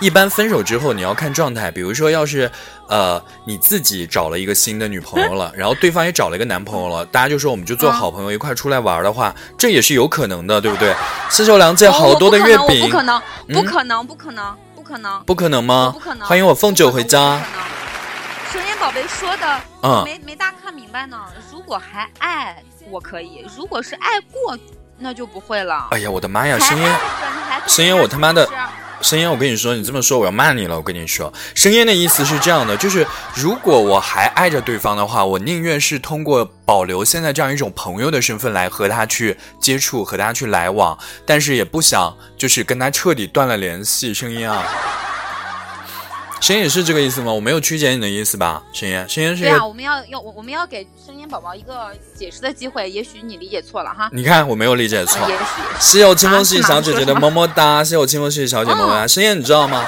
[0.03, 2.51] 一般分手之后你要看状态，比如说要是
[2.89, 10.93] 呃你自己找了一个新的女朋友了， 然后对方也找了一个男朋友了，大家就说我们就做好朋友一块出来玩的话， 这也是有可能的，对不对？
[11.31, 16.13] 谢谢我梁姐哦好多的月饼我不可，能，嗯不可能，不可能，不可能，不可能吗不可？
[16.17, 16.27] 能。
[16.27, 17.41] 欢迎我凤九回家。
[18.53, 21.17] 声音宝贝说的，嗯没没大看明白呢。
[21.51, 24.59] 如果还爱，我可以；如果是爱过，
[24.99, 25.87] 那就不会了。
[25.93, 26.93] 哎呀，我的妈呀，还声音
[27.69, 28.47] 声音我他妈的
[29.03, 30.77] 声音，我跟你说，你这么说我要骂你了。
[30.77, 40.97] 我跟你说，声音的意思是这样的，就是如果我还爱着对方的话，我宁愿是通过保留现在这样一种朋友的身份来和他去接触，和他去来往，
[41.27, 44.15] 但是也不想就是跟他彻底断了联系。
[44.15, 44.65] 声音啊，
[46.43, 47.33] 声音是这个意思吗？
[47.33, 48.61] 我没有曲解你的意思吧？
[48.73, 54.11] 声音，声音是对啊，我们要要我我们要给声音宝宝一个解释的机会，也许你理解错了哈。
[54.13, 55.31] 你看我没有理解错呃。
[55.31, 55.45] 也许
[55.79, 59.07] 谢谢我清风细雨小姐姐的么么哒，谢谢我清风细雨小姐么么哒。
[59.07, 59.87] 深夜，你知道吗？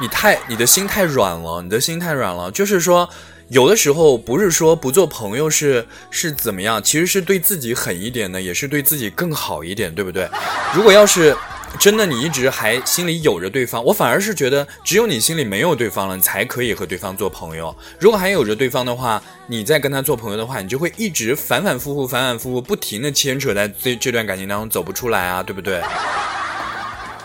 [0.00, 2.50] 你太你的心太软了，你的心太软了。
[2.50, 3.06] 就是说，
[3.48, 10.26] 有的时候不是说不做朋友是是怎么样，其实是对自己狠一点的，也是对自己更好一点，对不对？
[10.72, 11.36] 如果要是
[11.78, 17.74] 真的你一直还心里有着对方，我反而是觉得只有你心里没有对方了，你才可以和对方做朋友。
[17.98, 25.80] 如果还有着对方的话，你再跟他做朋友的话，你就会一直反反复复、反反复复，不停的牵扯在这这段感情当中走不出来啊，对不对？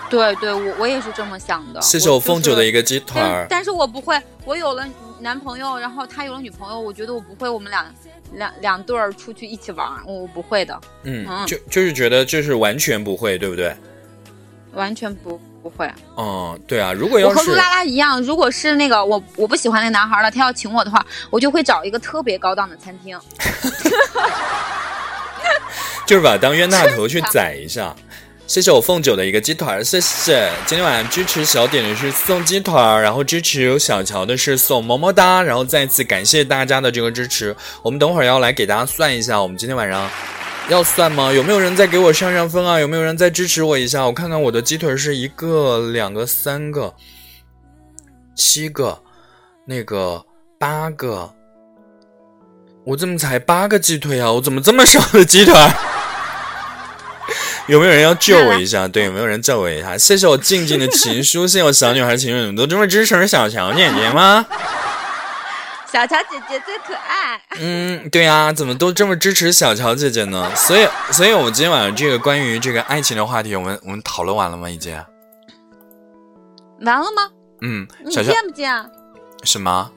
[0.09, 1.81] 对对，我我也是这么想的。
[1.81, 2.81] 谢谢我凤九的一个。
[2.81, 3.47] 鸡腿但儿。
[3.49, 4.87] 但是我不会，我有了
[5.19, 7.83] 男朋友，然后他有了女朋友，我觉得我不会，我们俩
[8.33, 13.75] 两两对儿出去一起玩，我不会的，嗯，嗯就就是觉得这是完全不会，对不对？
[14.76, 15.89] 完全不不会。
[16.17, 16.93] 嗯，对啊。
[16.93, 23.19] 如果要是我和露拉拉一样，如果是那个我我不喜欢那男孩了，他要请我的话，我就会找一个特别高档的餐厅。
[26.05, 27.95] 就是把当冤大头去宰一下。
[28.47, 30.51] 谢谢我凤九的一个鸡腿儿，谢谢。
[30.67, 37.55] 今天晚上支持小点的是送鸡腿儿，然后支持小乔的是送么么哒，然后再次感谢大家的这个支持。
[37.82, 40.07] 我们等会儿要来给大家算一下，我们今天晚上
[40.70, 41.32] 要算吗？
[41.32, 42.80] 有没有人再给我上上分啊？
[42.80, 44.05] 有没有人再支持我一下？
[44.05, 46.93] 我看看我的鸡腿是一个、两个、三个、
[48.36, 48.99] 七个，
[49.66, 50.26] 那个
[50.57, 51.32] 八个。
[52.86, 54.32] 我怎么才八个鸡腿啊？
[54.32, 55.53] 我怎么这么少的鸡腿？
[57.68, 58.88] 有没有人要救我一下？
[58.88, 59.97] 对，有没有人救我一下？
[59.97, 64.45] 谢谢我静静的情书，谢谢我小女孩情书，你们都这么支持小乔姐姐吗？
[65.95, 67.41] 小乔姐姐最可爱。
[67.57, 70.53] 嗯，对啊，怎么都这么支持小乔姐姐呢？
[70.53, 74.69] 所以，所以我们今天晚上这个关于这个爱情的话题，我们我们讨论完了吗？
[74.69, 74.93] 已经？
[76.81, 77.29] 完了吗？
[77.61, 78.85] 嗯，小乔见不见啊？
[79.43, 79.89] 什么？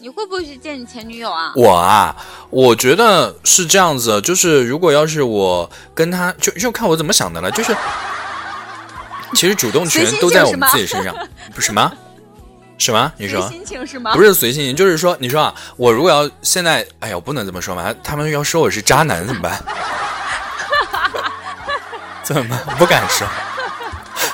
[0.00, 1.52] 你会不会去见你前女友啊？
[1.54, 2.16] 我啊，
[2.50, 7.72] 我觉得是这样子，就是如果要是我跟他，就就看我怎么想的了，就是
[9.34, 11.14] 其实主动权都在我们自己身上，
[11.54, 11.92] 不是吗？
[12.82, 13.12] 什么？
[13.16, 13.40] 你说？
[13.42, 14.12] 随心情是吗？
[14.14, 19.62] 不是随心情，就是说，你说啊，我如果要现在，哎呀，我不能这么说嘛，他们要说我是渣男怎么办？
[22.24, 22.76] 怎么办？
[22.76, 23.26] 不敢说。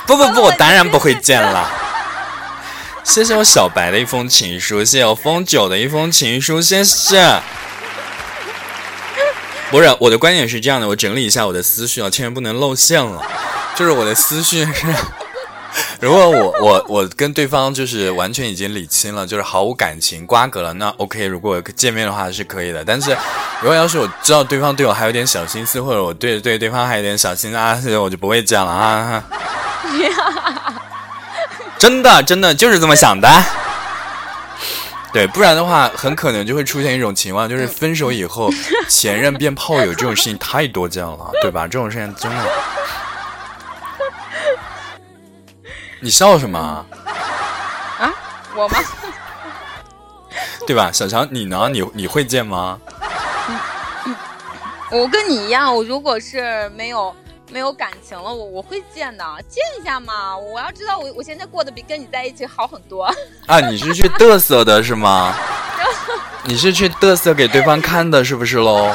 [0.06, 1.70] 不不不，我当然不会见了。
[3.04, 7.40] 谢谢我小白的一封情书，谢谢我风九的一封情书，谢谢。
[9.70, 13.22] 不是，我的观点是这样的，我整理一下我的思绪啊，千万不能露馅了。
[13.76, 14.86] 就是我的思绪是，
[16.00, 21.26] 如果我我我跟对方就是完全已经理清了，就是毫无感情瓜葛了，那 OK。
[21.26, 23.10] 如果见面的话是可以的，但是
[23.60, 29.24] 如果要是我知道对方对我还有点小心思，或者我对对对方还有点小心啊，我就不会这样了啊。
[31.78, 33.28] 真的真的就是这么想的。
[35.12, 38.50] 对，不然的话，很可能就会出现一种情况，就是分手以后，
[38.88, 41.62] 前任变炮友这种事情太多见了，对吧？
[41.62, 42.44] 这种事情真的。
[46.00, 46.86] 你笑什么啊？
[47.98, 48.14] 啊，
[48.54, 48.78] 我吗？
[50.66, 50.90] 对吧？
[50.92, 51.68] 小强，你呢？
[51.72, 52.78] 你你会见吗？
[54.90, 57.14] 我跟你一样，我如果是没有
[57.50, 60.36] 没有感情了，我我会见的，见一下嘛。
[60.36, 63.04] 我要知道我我现在过得比跟你在一起好很多。
[63.46, 65.34] 啊，你是去嘚瑟的是吗？
[66.44, 68.94] 你是去嘚瑟给对方看的，是不是喽？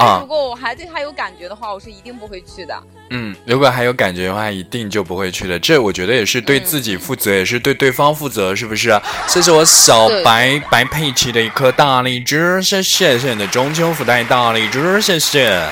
[0.00, 2.74] 对啊，如果我还对他有感觉的话，我是一定不会去的。
[3.10, 5.58] 嗯，如果还有感觉的话，一定就不会去的。
[5.58, 8.98] 这我觉得也是对自己负责，也是对对方负责，是不是？
[9.28, 15.68] 谢谢我小白白佩奇的一颗大荔枝，谢谢谢谢你的中秋福袋大荔枝，谢谢。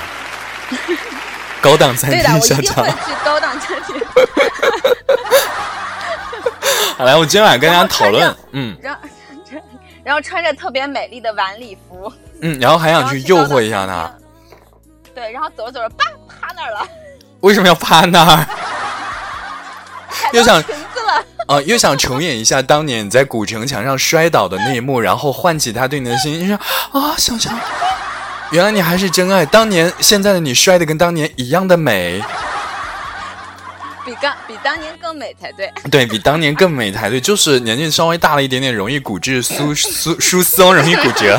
[1.63, 3.97] 高档餐厅小乔我一定会，去高档餐厅。
[6.99, 9.01] 好来，我今天晚上跟大家讨论， 嗯然后
[10.09, 14.11] 然后穿着特别美丽的晚礼服，嗯，然后还想去诱惑一下他。。
[15.15, 16.89] 对，然后走着走着，啪趴那儿了，
[17.41, 18.47] 为什么要趴那儿？
[20.33, 21.23] 又想到裙子了。
[21.47, 26.41] 啊，又想重演一下当年你在古城墙上摔倒的那一幕，然后唤起他对你的心。
[26.41, 26.57] 你说
[26.99, 27.53] 啊，想想，
[28.51, 29.45] 原来你还是真爱。
[29.45, 32.25] 当年现在的你摔的跟当年一样的美，
[34.09, 35.71] 比刚比当年更美才对。
[35.91, 37.21] 对比当年更美才对。
[37.21, 41.39] 就是年纪稍微大了一点点，容易骨质疏疏疏松，容易骨折。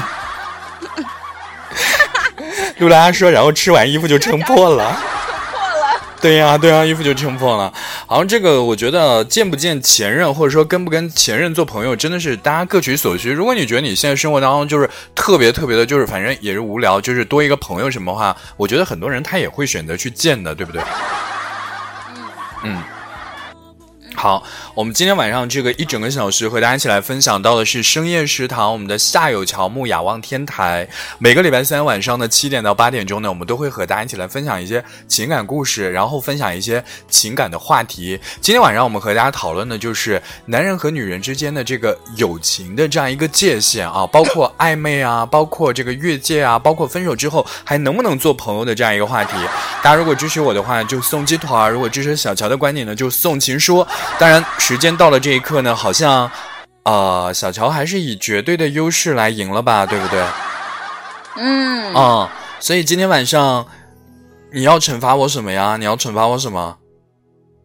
[2.77, 4.75] 陆大家说，然后吃完衣服就撑破了。
[4.75, 5.01] 破了，
[6.21, 7.73] 对呀、对呀、衣服就撑破了。
[8.05, 13.31] 好像这个，我觉得见不见前任，或者说跟不跟前任做朋友，真的是大家各取所需。
[13.31, 20.79] 如果你觉得你现在生活当中就是特别特别的，就是反正也是无聊，就是多一个朋友什么话，我觉得很多人他也会选择去见的，对不对？
[22.61, 22.98] 嗯。
[24.19, 24.43] 好，
[24.73, 30.85] 我们今天晚上这个一整个小时和大家一起来分享到的是深夜食堂，我们的夏有乔木雅望天台。
[31.19, 38.19] 每个礼拜三晚上的七点到八点钟呢，我们都会和大家一起来分享一些情感故事，然后分享一些情感的话题。
[38.41, 49.31] 今天晚上我们和大家讨论的就是男人和女人之间的这个友情的这样一个界限啊，包括暧昧啊，包括这个越界啊，包括分手之后还能不能做朋友的这样一个话题。
[49.81, 53.87] 大家如果支持我的话，就送鸡腿儿；如果支持小乔的观点呢，就送情书。
[54.17, 56.29] 当然，时间到了这一刻呢，好像，
[56.83, 60.25] 呃，小乔还是以绝对的优势来赢了吧，对不对？
[61.35, 62.29] 嗯，啊、
[62.59, 63.65] 所以今天晚上
[64.51, 65.77] 你要惩罚我什么呀？
[65.77, 66.77] 你要惩罚我什么？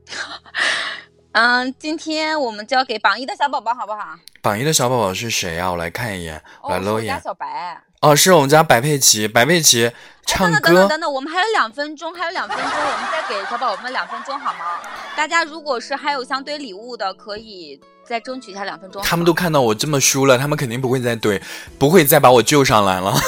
[1.32, 4.14] 嗯，今天我们交给榜一的小宝宝好不好？
[4.40, 5.70] 榜一的小宝宝是谁啊？
[5.72, 7.14] 我来看一眼，我来搂一眼。
[7.14, 7.82] 我家小白。
[8.04, 9.90] 哦，是我们家白佩奇，白佩奇
[10.26, 14.78] 唱哎等等等等我们还有两分钟，还有两分钟，我们再给小宝宝们两分钟好吗？
[15.16, 19.02] 大家如果是还有想怼礼物的，可以再争取一下两分钟。
[19.02, 21.40] 他们都看到我这么输了，他们肯定不会再怼，
[21.78, 23.14] 不会再把我救上来了。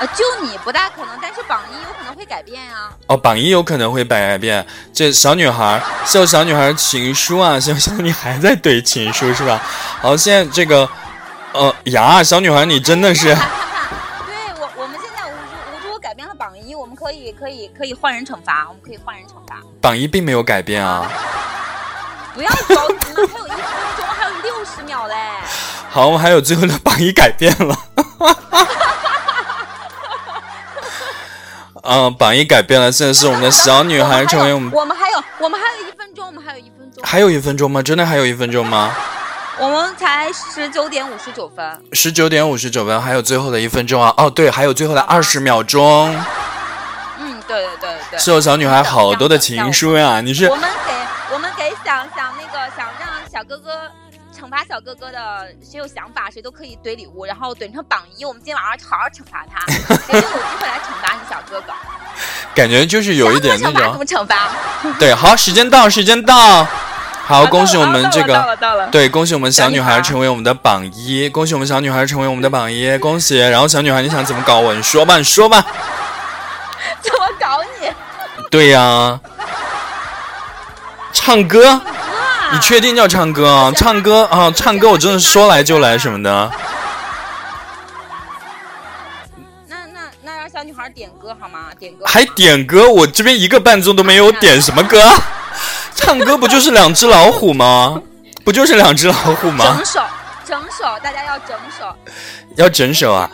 [0.00, 2.90] 呃，救你不大可能，但是榜一有可能会改变啊。
[3.06, 4.66] 哦，榜一有可能会改变。
[4.92, 9.62] 这小女孩，秀小女孩情书啊，秀小女孩在怼情书是吧？
[10.02, 10.86] 好，现在这个，
[11.56, 13.34] 呃呀，小女孩你真的是， 对
[14.60, 19.56] 我我们现在无助无助改变了榜一，我们可以可以可以换人惩罚，我们可以换人惩罚。
[19.80, 21.10] 榜一并没有改变啊。
[22.34, 23.56] 不要着急，还有一分
[23.96, 25.14] 钟，还有六十秒嘞。
[25.88, 27.74] 好，我们还有最后的榜一改变了。
[31.88, 37.80] 嗯，榜一改变了，现在是我们的小女孩成为我们，我们还有我们还有一分钟，我们还有一分钟，还有一分钟吗？
[37.80, 38.94] 真的还有一分钟吗？
[39.58, 41.82] 我们才十九点五十九分。
[41.92, 44.12] 十九点五十九分，还有最后的一分钟啊！
[44.18, 46.14] 哦，对，还有最后的二十秒钟。
[47.18, 48.18] 嗯，对对对对。
[48.18, 50.20] 是有小女孩好多的情书呀！
[50.20, 50.92] 你是我们给
[51.32, 53.90] 我们给想想那个想让小哥哥
[54.38, 58.26] 惩罚小哥哥的，谁有想法谁都可以怼礼物，然后怼成榜一。
[58.26, 59.64] 我们今天晚上好好惩罚他，
[60.06, 61.72] 谁就有机会来惩罚你小哥哥。
[62.54, 64.50] 感觉就是有一点那种怎么惩罚。
[64.98, 65.14] 对。
[65.14, 66.66] 好，时间到，时间到。
[67.26, 68.86] 好，恭喜我们这到个了到了。
[68.86, 73.36] 对，恭喜我们小女孩小女孩成为我们的榜一，恭喜我们小女孩成为我们的榜一，恭喜！
[73.38, 74.72] 然后小女孩，你想怎么搞我？
[74.72, 75.60] 你说吧，你说吧。
[77.02, 77.90] 怎么搞你？
[78.48, 79.18] 对呀，
[81.12, 81.80] 唱歌，
[82.52, 83.70] 你确定要唱歌啊？
[83.74, 86.30] 唱歌啊，唱歌，我真的说来就来什么的。
[89.66, 91.70] 那那那让小女孩点歌好吗？
[91.76, 92.04] 点歌。
[92.06, 95.02] 还点歌，我这边一个伴奏都没有，点什么歌？
[95.96, 98.00] 唱歌不就是两只老虎吗？
[98.44, 99.84] 不就是两只老虎吗整？
[99.84, 100.00] 首，
[100.44, 101.96] 整首，大家要整首。
[102.54, 103.28] 要整首啊！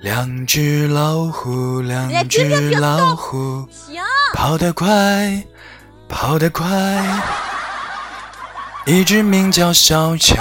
[0.00, 3.68] 两只老虎，两只老虎，
[4.34, 5.44] 跑得快，
[6.08, 6.66] 跑得快。
[8.84, 10.34] 一只名叫小乔，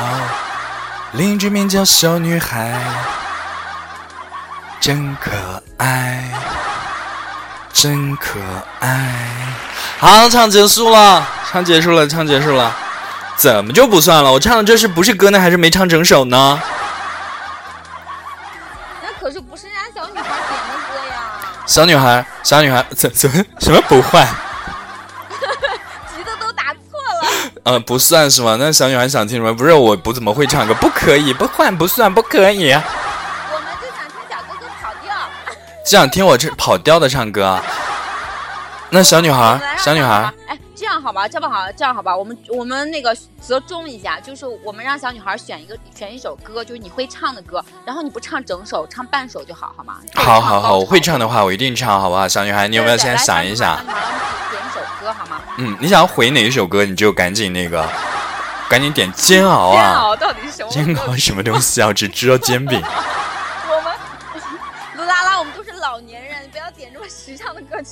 [1.12, 2.76] 另一只名叫小女孩，
[4.80, 6.24] 真可爱，
[7.74, 8.40] 真可
[8.80, 9.16] 爱。
[9.98, 12.76] 好，唱结束了，唱结束了，唱结束了。
[13.38, 14.32] 怎么就不算了？
[14.32, 16.62] 我唱的这是不是歌呢，还是没唱整首呢？
[19.02, 20.36] 那可是不是人家小女孩点
[20.70, 21.16] 的歌呀？
[21.66, 24.28] 小女孩，小女孩，怎怎么什么不换？
[26.16, 27.30] 急的都打错了。
[27.64, 28.58] 呃，不算是吗？
[28.60, 29.54] 那小女孩想听什么？
[29.56, 32.76] 不是我不怎么会唱歌，不可以，不换不算，不可以。
[35.84, 37.64] 就想听我这跑调的唱歌啊。
[38.94, 49.96] 那小女孩小女孩，，哎，这样好吧，这样好，这样好吧，我们我们那个折中一下，就是我们让小女孩选一个选一首歌，就是你会唱的歌，然后你不唱整首，唱半首就好，好吗？
[50.16, 51.26] 好好好，我会唱的。
[51.26, 52.28] 话我一定唱，好不好？
[52.28, 53.88] 小女孩，你有没有先想一想点
[54.62, 55.40] 一首歌好吗？
[55.58, 57.88] 嗯，你想要回哪一首歌，你就赶紧那个，
[58.68, 60.00] 赶紧点煎熬啊煎啊！
[60.02, 60.70] 熬到底是什么？
[60.70, 61.88] 煎熬什么东西啊？
[61.88, 62.84] 我只知道煎饼。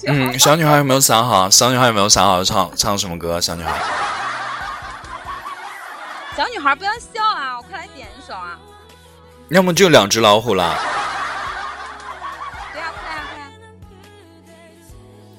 [0.07, 1.49] 嗯，小女孩有没有想好？
[1.49, 3.41] 小女孩有没有想好唱唱什么歌？
[3.41, 3.71] 小女孩，
[6.37, 7.57] 小女孩不要笑啊！
[7.57, 8.59] 我快来点一首啊！
[9.49, 10.75] 要么就两只老虎啦。
[12.71, 13.49] 对啊，快啊快啊！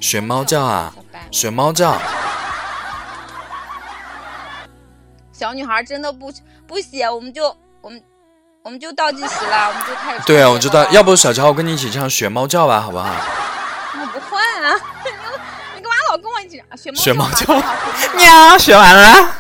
[0.00, 0.92] 学猫叫啊
[1.30, 1.96] 学猫叫。
[5.32, 6.32] 小女孩真的不
[6.66, 8.02] 不写，我们就我们
[8.64, 10.22] 我们就倒计时了，我们就开始。
[10.26, 10.84] 对啊，我知道。
[10.90, 13.14] 要不小乔，我跟你一起唱学猫叫吧，好不好？
[14.60, 14.66] 你
[15.76, 17.54] 你干嘛老跟我一起啊学猫学猫叫
[18.14, 19.32] 喵，学完 了。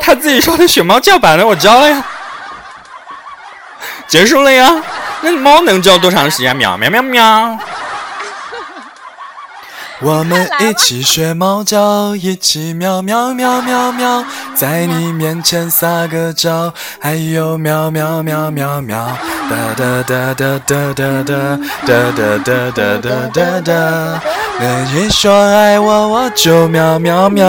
[0.00, 2.04] 他自己说的学猫叫版的，我教了呀。
[4.06, 4.82] 结束了呀。
[5.20, 6.54] 那猫能叫多长时间？
[6.56, 7.58] 喵喵喵喵。
[10.00, 14.24] 我们一起学猫叫，一起喵喵喵喵喵，
[14.54, 18.96] 在你面前撒个娇，还有喵喵喵喵喵，
[19.50, 24.22] 哒哒哒哒哒哒哒哒哒哒哒哒哒哒。
[24.60, 27.44] 那你说爱我，我就喵喵喵。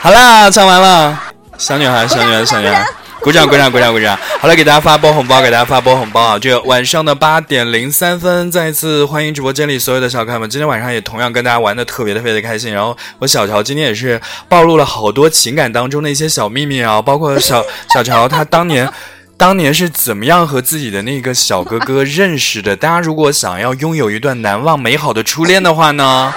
[0.00, 1.16] 好啦，唱完了。
[1.56, 2.84] 小女孩，小女孩，小女孩，
[3.20, 4.16] 鼓掌，鼓掌，鼓掌，鼓掌。
[4.40, 6.38] 好了，给大家发波红包，给大家发波红包啊！
[6.38, 10.48] 这个晚上的八点零三分，再一次欢迎直播间里所有的小可爱们。
[10.48, 12.72] 今天晚上也同样跟大家玩的特别特别的开心。
[12.72, 18.88] 然后我小乔今天也是暴露了好多情感当中的一些小秘密啊，包括小小乔他当年。
[19.38, 22.74] 当年是怎么样和自己的那个小哥哥认识的？
[22.74, 26.34] 大家如果想要拥有一段难忘美好的初恋的话呢？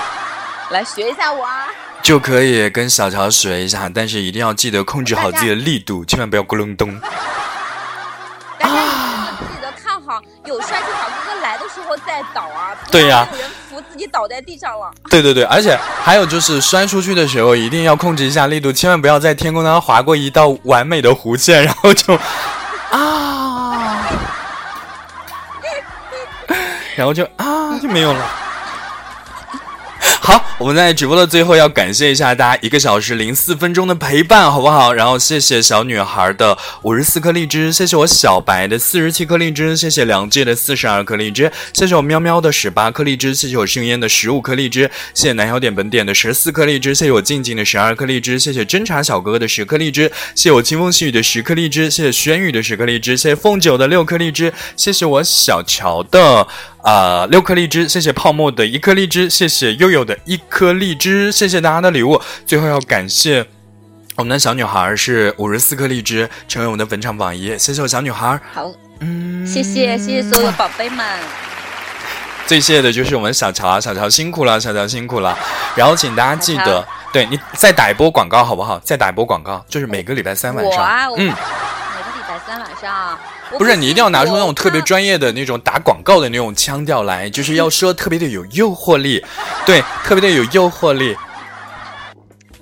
[0.70, 1.66] 来学一下我啊！
[2.04, 7.00] 就可以跟小乔学一下，但是一定要记得控制好自己的力度，千万不要咕隆咚。
[8.60, 12.76] 大家记得看好，有帅气小哥哥来的时候再倒啊！
[12.92, 13.28] 对呀
[13.70, 14.92] 扶自己倒在地上了。
[15.10, 22.14] 对对对，而且还有就是摔出去的时候一定要控制一下力度，千万不要在天空当中划过一道完美的弧线，然后就
[22.92, 24.04] 啊，
[26.98, 28.41] 然后就啊就没有了。
[30.24, 34.94] 好，我们在直播的最后要感谢一下大家一个小时零四分钟的陪伴，好不好？
[34.94, 56.48] 然后谢谢小女孩的五十四颗荔枝，谢谢我小白的四十七颗荔枝，谢谢梁界的四十二颗荔枝，谢谢我喵喵的十八颗荔枝，谢谢我盛烟的十五颗荔枝，谢谢南小点本点的十四颗荔枝，谢谢我静静的十二颗荔枝，谢谢侦查小哥哥的十颗荔枝，谢谢我清风细雨的十颗荔枝，谢谢轩宇的十颗荔枝，谢谢凤九的六颗荔枝，谢谢我小乔的。
[56.84, 62.22] 啊、六颗荔枝，谢谢泡沫的一颗荔枝，谢谢悠悠的一颗荔枝，谢谢大家的礼物。
[62.46, 63.46] 最后要感谢
[64.16, 68.40] 我们的小女孩是五十四颗荔枝，成为我们的本场榜一，谢谢我小女孩。
[68.54, 71.20] 好，嗯，谢谢谢谢所有的宝贝们。
[72.48, 75.38] 最谢谢的就是我们小乔啊，小乔辛苦了，小乔辛苦了。
[75.76, 78.78] 然后请大家记得，对你再打一波广告好不好？
[78.80, 89.24] 再打一波广告，就是每个礼拜三晚上，我啊，我嗯，每个礼拜三晚上，我不是你一定要拿出那种特别专业的那种打广告的那种腔调来，就是要说特别的有诱惑力，
[89.66, 91.16] 对，特别的有诱惑力。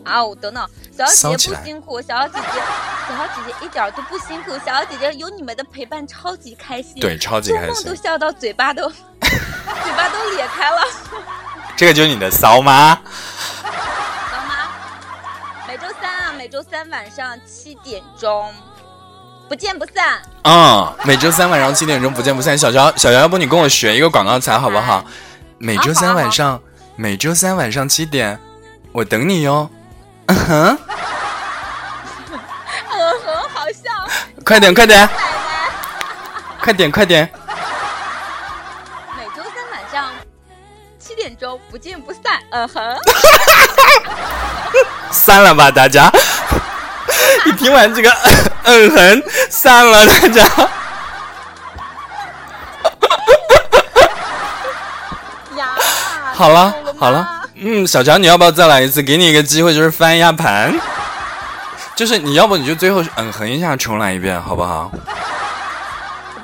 [0.03, 0.67] 啊，我等等，
[0.97, 2.59] 小小姐姐不辛苦，小小姐姐，
[3.07, 8.01] 小小姐姐一点都不辛苦，小小姐姐有你们的陪伴，超级开心，对，超级开心做梦都。
[8.01, 8.89] 笑到嘴巴都
[9.21, 10.81] 嘴巴都咧开了，
[11.77, 12.99] 这个就是你的骚吗？
[14.31, 14.71] 骚吗？
[15.67, 18.51] 每周三啊，每周三晚上七点钟，
[19.49, 20.21] 不见不散。
[20.43, 22.55] 嗯，每周三晚上七点钟不见不散。
[22.55, 25.03] 小乔，小乔，要不你跟我学一个广告词好不好？
[25.57, 26.61] 每周三晚上，
[26.95, 28.39] 每周三晚上七点，
[28.91, 29.67] 我等你哟。
[30.27, 30.77] 嗯哼，
[32.91, 34.07] 嗯， 哼好笑，
[34.45, 35.09] 快点快点。
[36.61, 37.27] 快点快点！
[39.17, 40.11] 每周三晚上
[40.99, 42.21] 七点钟不见不散。
[42.51, 42.97] 嗯哼，
[45.09, 46.11] 散了吧，大家！
[47.45, 48.11] 一听完这个
[48.63, 50.43] 嗯哼， 散了，大家。
[56.33, 59.01] 好了好了，嗯，小强，你要不要再来一次？
[59.01, 60.73] 给你一个机会，就是翻一下盘。
[61.95, 64.89] 就是你要不你就最后嗯哼一下，重来一遍，好不好？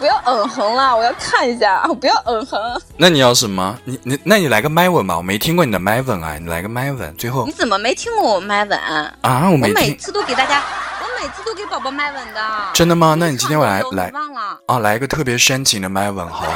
[0.06, 2.60] 不要嗯哼了，我要看一下，我 不要嗯哼。
[2.95, 3.76] 那你要什么？
[3.86, 8.78] 你你那你来个麦吻吧，我没听过你的麦吻啊，你来个麦吻，最后你怎么没听过我麦吻？
[8.80, 10.62] 啊，我我没听每次都给大家，
[11.01, 12.41] 我每次都给宝宝麦吻的。
[12.72, 13.16] 真的吗？
[13.18, 14.60] 那你今天我来上来忘了？
[14.68, 16.53] 啊，来一个特别深情的麦吻，好不好？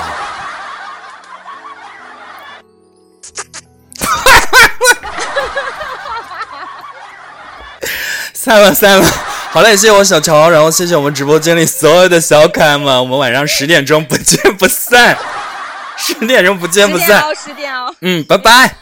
[8.34, 9.06] 散了散了，
[9.52, 15.18] 好嘞，谢谢我小乔，然后谢谢我们直播间里所有的小可爱们，我们晚上十点钟不见不散，
[15.98, 18.76] 十点钟不见不散，十点哦，嗯，拜拜。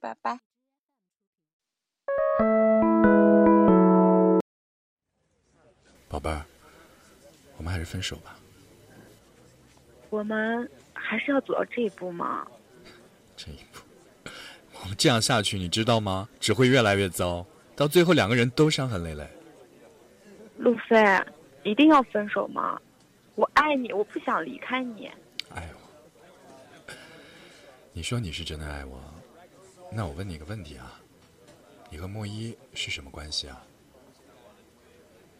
[0.00, 0.38] 拜拜。
[6.08, 6.42] 宝贝儿，
[7.56, 8.36] 我们还是分手吧。
[10.08, 12.46] 我们还是要走到这一步吗？
[13.36, 14.30] 这一步，
[14.82, 16.28] 我们这样下去，你知道吗？
[16.38, 17.44] 只会越来越糟，
[17.74, 19.28] 到最后两个人都伤痕累累。
[20.58, 20.96] 路飞，
[21.62, 22.78] 一定要分手吗？
[23.36, 25.06] 我爱你，我不想离开你。
[25.54, 26.92] 爱我？
[27.92, 29.00] 你说你是真的爱我，
[29.92, 31.00] 那我问你个问题啊，
[31.90, 33.64] 你和莫一是什么关系啊？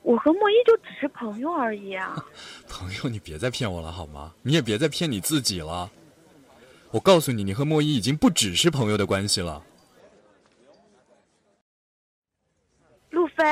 [0.02, 2.16] 我和莫一就只是朋友而已啊。
[2.68, 4.32] 朋友，你别再骗我了好吗？
[4.42, 5.90] 你也别再骗你自己了。
[6.90, 9.62] 我告诉你，你和莫一已经不只是朋友的关系了。
[13.10, 13.44] 路飞，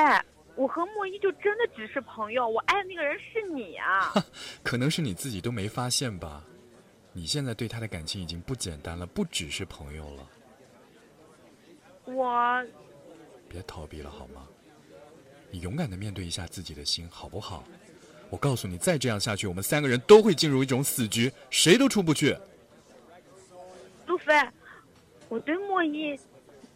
[0.57, 4.13] 我和莫一就真的只是朋友，我爱的那个人是你啊。
[4.65, 6.43] 可能是你自己都没发现吧。
[7.13, 10.29] 你现在对他的感情已经不简单了，不只是朋友了。
[12.05, 12.67] 我
[13.49, 14.47] 别逃避了好吗？
[15.51, 17.65] 你勇敢的面对一下自己的心，好不好？
[18.29, 22.37] 我告诉你，再这样下去，我们三个人都会进入一种死局，谁都出不去。
[24.07, 24.35] 路飞，
[25.29, 26.19] 我对莫一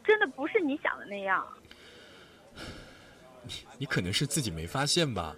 [0.05, 1.47] 真的不是你想的那样。
[3.79, 5.35] 你可能是自己没发现吧。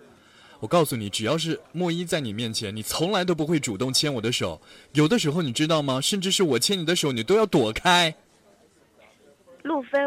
[0.61, 4.61] 我告诉你，只要是莫一在你面前，你从来都不会主动牵我的手。
[4.93, 6.01] 有的时候，你知道吗？
[6.01, 8.15] 甚至是我牵你的手，你都要躲开。
[9.63, 9.99] 路飞，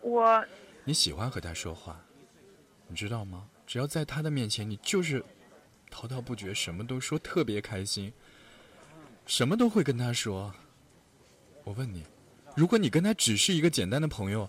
[0.00, 0.44] 我
[0.84, 2.02] 你喜欢和他说话，
[2.88, 3.46] 你知道吗？
[3.66, 5.22] 只要在他的面前，你就是
[5.90, 8.10] 滔滔不绝，什么都说，特别开心，
[9.26, 10.52] 什么都会跟他说。
[11.62, 12.04] 我问你，
[12.56, 14.48] 如果你跟他只是一个简单的朋友，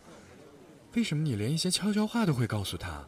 [0.93, 3.05] 为什么你连一些悄悄话都会告诉他？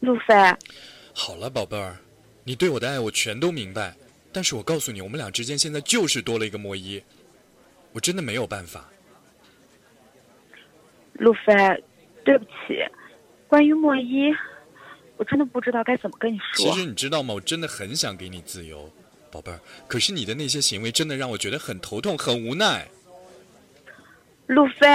[0.00, 0.34] 路飞，
[1.14, 1.96] 好了，宝贝儿，
[2.44, 3.94] 你对我的爱我全都明白，
[4.32, 7.02] 但是我告诉你，我们俩之间现在就是多了一个莫伊，
[7.92, 8.88] 我真的没有办法。
[11.14, 11.54] 路飞，
[12.24, 12.78] 对不起，
[13.46, 14.32] 关于莫伊，
[15.16, 16.72] 我真的不知道该怎么跟你说。
[16.72, 17.34] 其实你知道吗？
[17.34, 18.90] 我真的很想给你自由，
[19.30, 22.88] 宝贝儿，可是你的那些行为真的让我觉得很头痛，很无奈。
[24.52, 24.86] 路飞，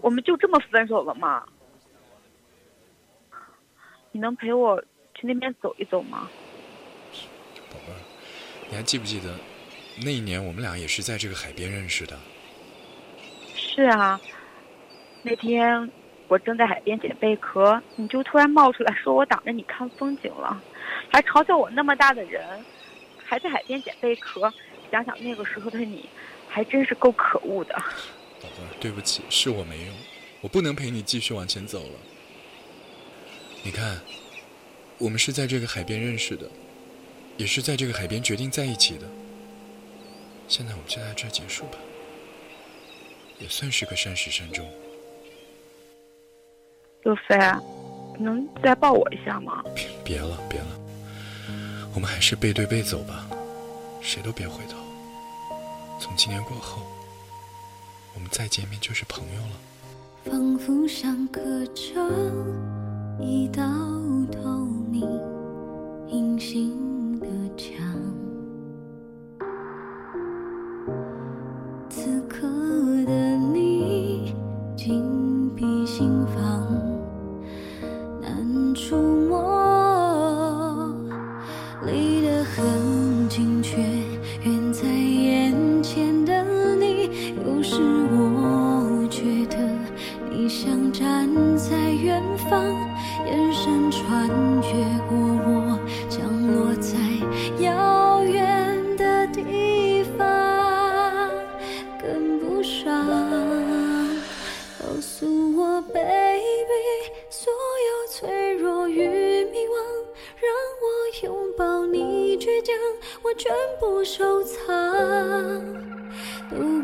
[0.00, 1.44] 我们就这么分手了吗？
[4.10, 4.82] 你能陪我
[5.14, 6.28] 去那边走一走吗？
[7.70, 7.96] 宝贝儿，
[8.68, 9.32] 你还记不记得
[10.04, 12.18] 那一年我们俩也是在这个海边认识的？
[13.54, 14.20] 是啊，
[15.22, 15.88] 那天
[16.26, 20.60] 我正在海边捡贝壳，你就突然冒出来说我挡着你看风景了，
[21.12, 22.42] 还嘲笑我那么大的人
[23.24, 24.52] 还在海边捡贝壳。
[24.90, 26.08] 想想那个时候的你，
[26.48, 27.80] 还真是够可恶的。
[28.80, 29.94] 对不起，是我没用，
[30.40, 31.98] 我不能陪你继续往前走了。
[33.62, 34.00] 你看，
[34.98, 36.50] 我们是在这个海边认识的，
[37.36, 39.06] 也是在这个海边决定在一起的。
[40.48, 41.78] 现在我们就在这儿结束吧，
[43.38, 44.66] 也算是个善始善终。
[47.02, 47.36] 若飞，
[48.18, 49.62] 能再抱我一下吗？
[49.74, 50.80] 别别了，别了，
[51.94, 53.28] 我们还是背对背走吧，
[54.02, 54.76] 谁都别回头。
[56.00, 56.82] 从今年过后，
[58.14, 59.60] 我们再见面就是朋友了。
[60.24, 61.92] 仿佛像隔着
[63.18, 63.62] 一道
[64.30, 65.02] 透明
[66.08, 67.26] 隐形的
[67.56, 67.89] 墙。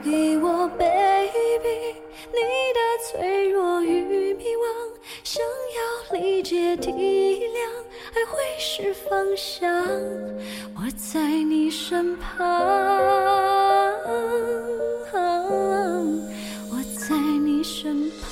[0.08, 1.96] 给我，baby，
[2.30, 2.38] 你
[2.72, 2.80] 的
[3.10, 4.62] 脆弱与迷惘，
[5.24, 7.58] 想要理解体谅，
[8.14, 9.68] 爱会是方向。
[10.76, 12.38] 我在你身旁，
[16.70, 18.25] 我在你身旁。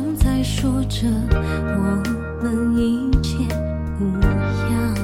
[0.00, 2.00] 正在说着我
[2.40, 3.36] 们一切
[3.98, 4.06] 模
[4.70, 4.94] 样，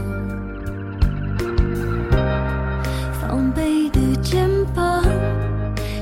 [3.12, 5.02] 防备的肩膀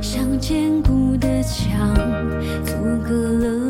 [0.03, 1.95] 像坚固的墙
[2.67, 3.62] 阻隔了。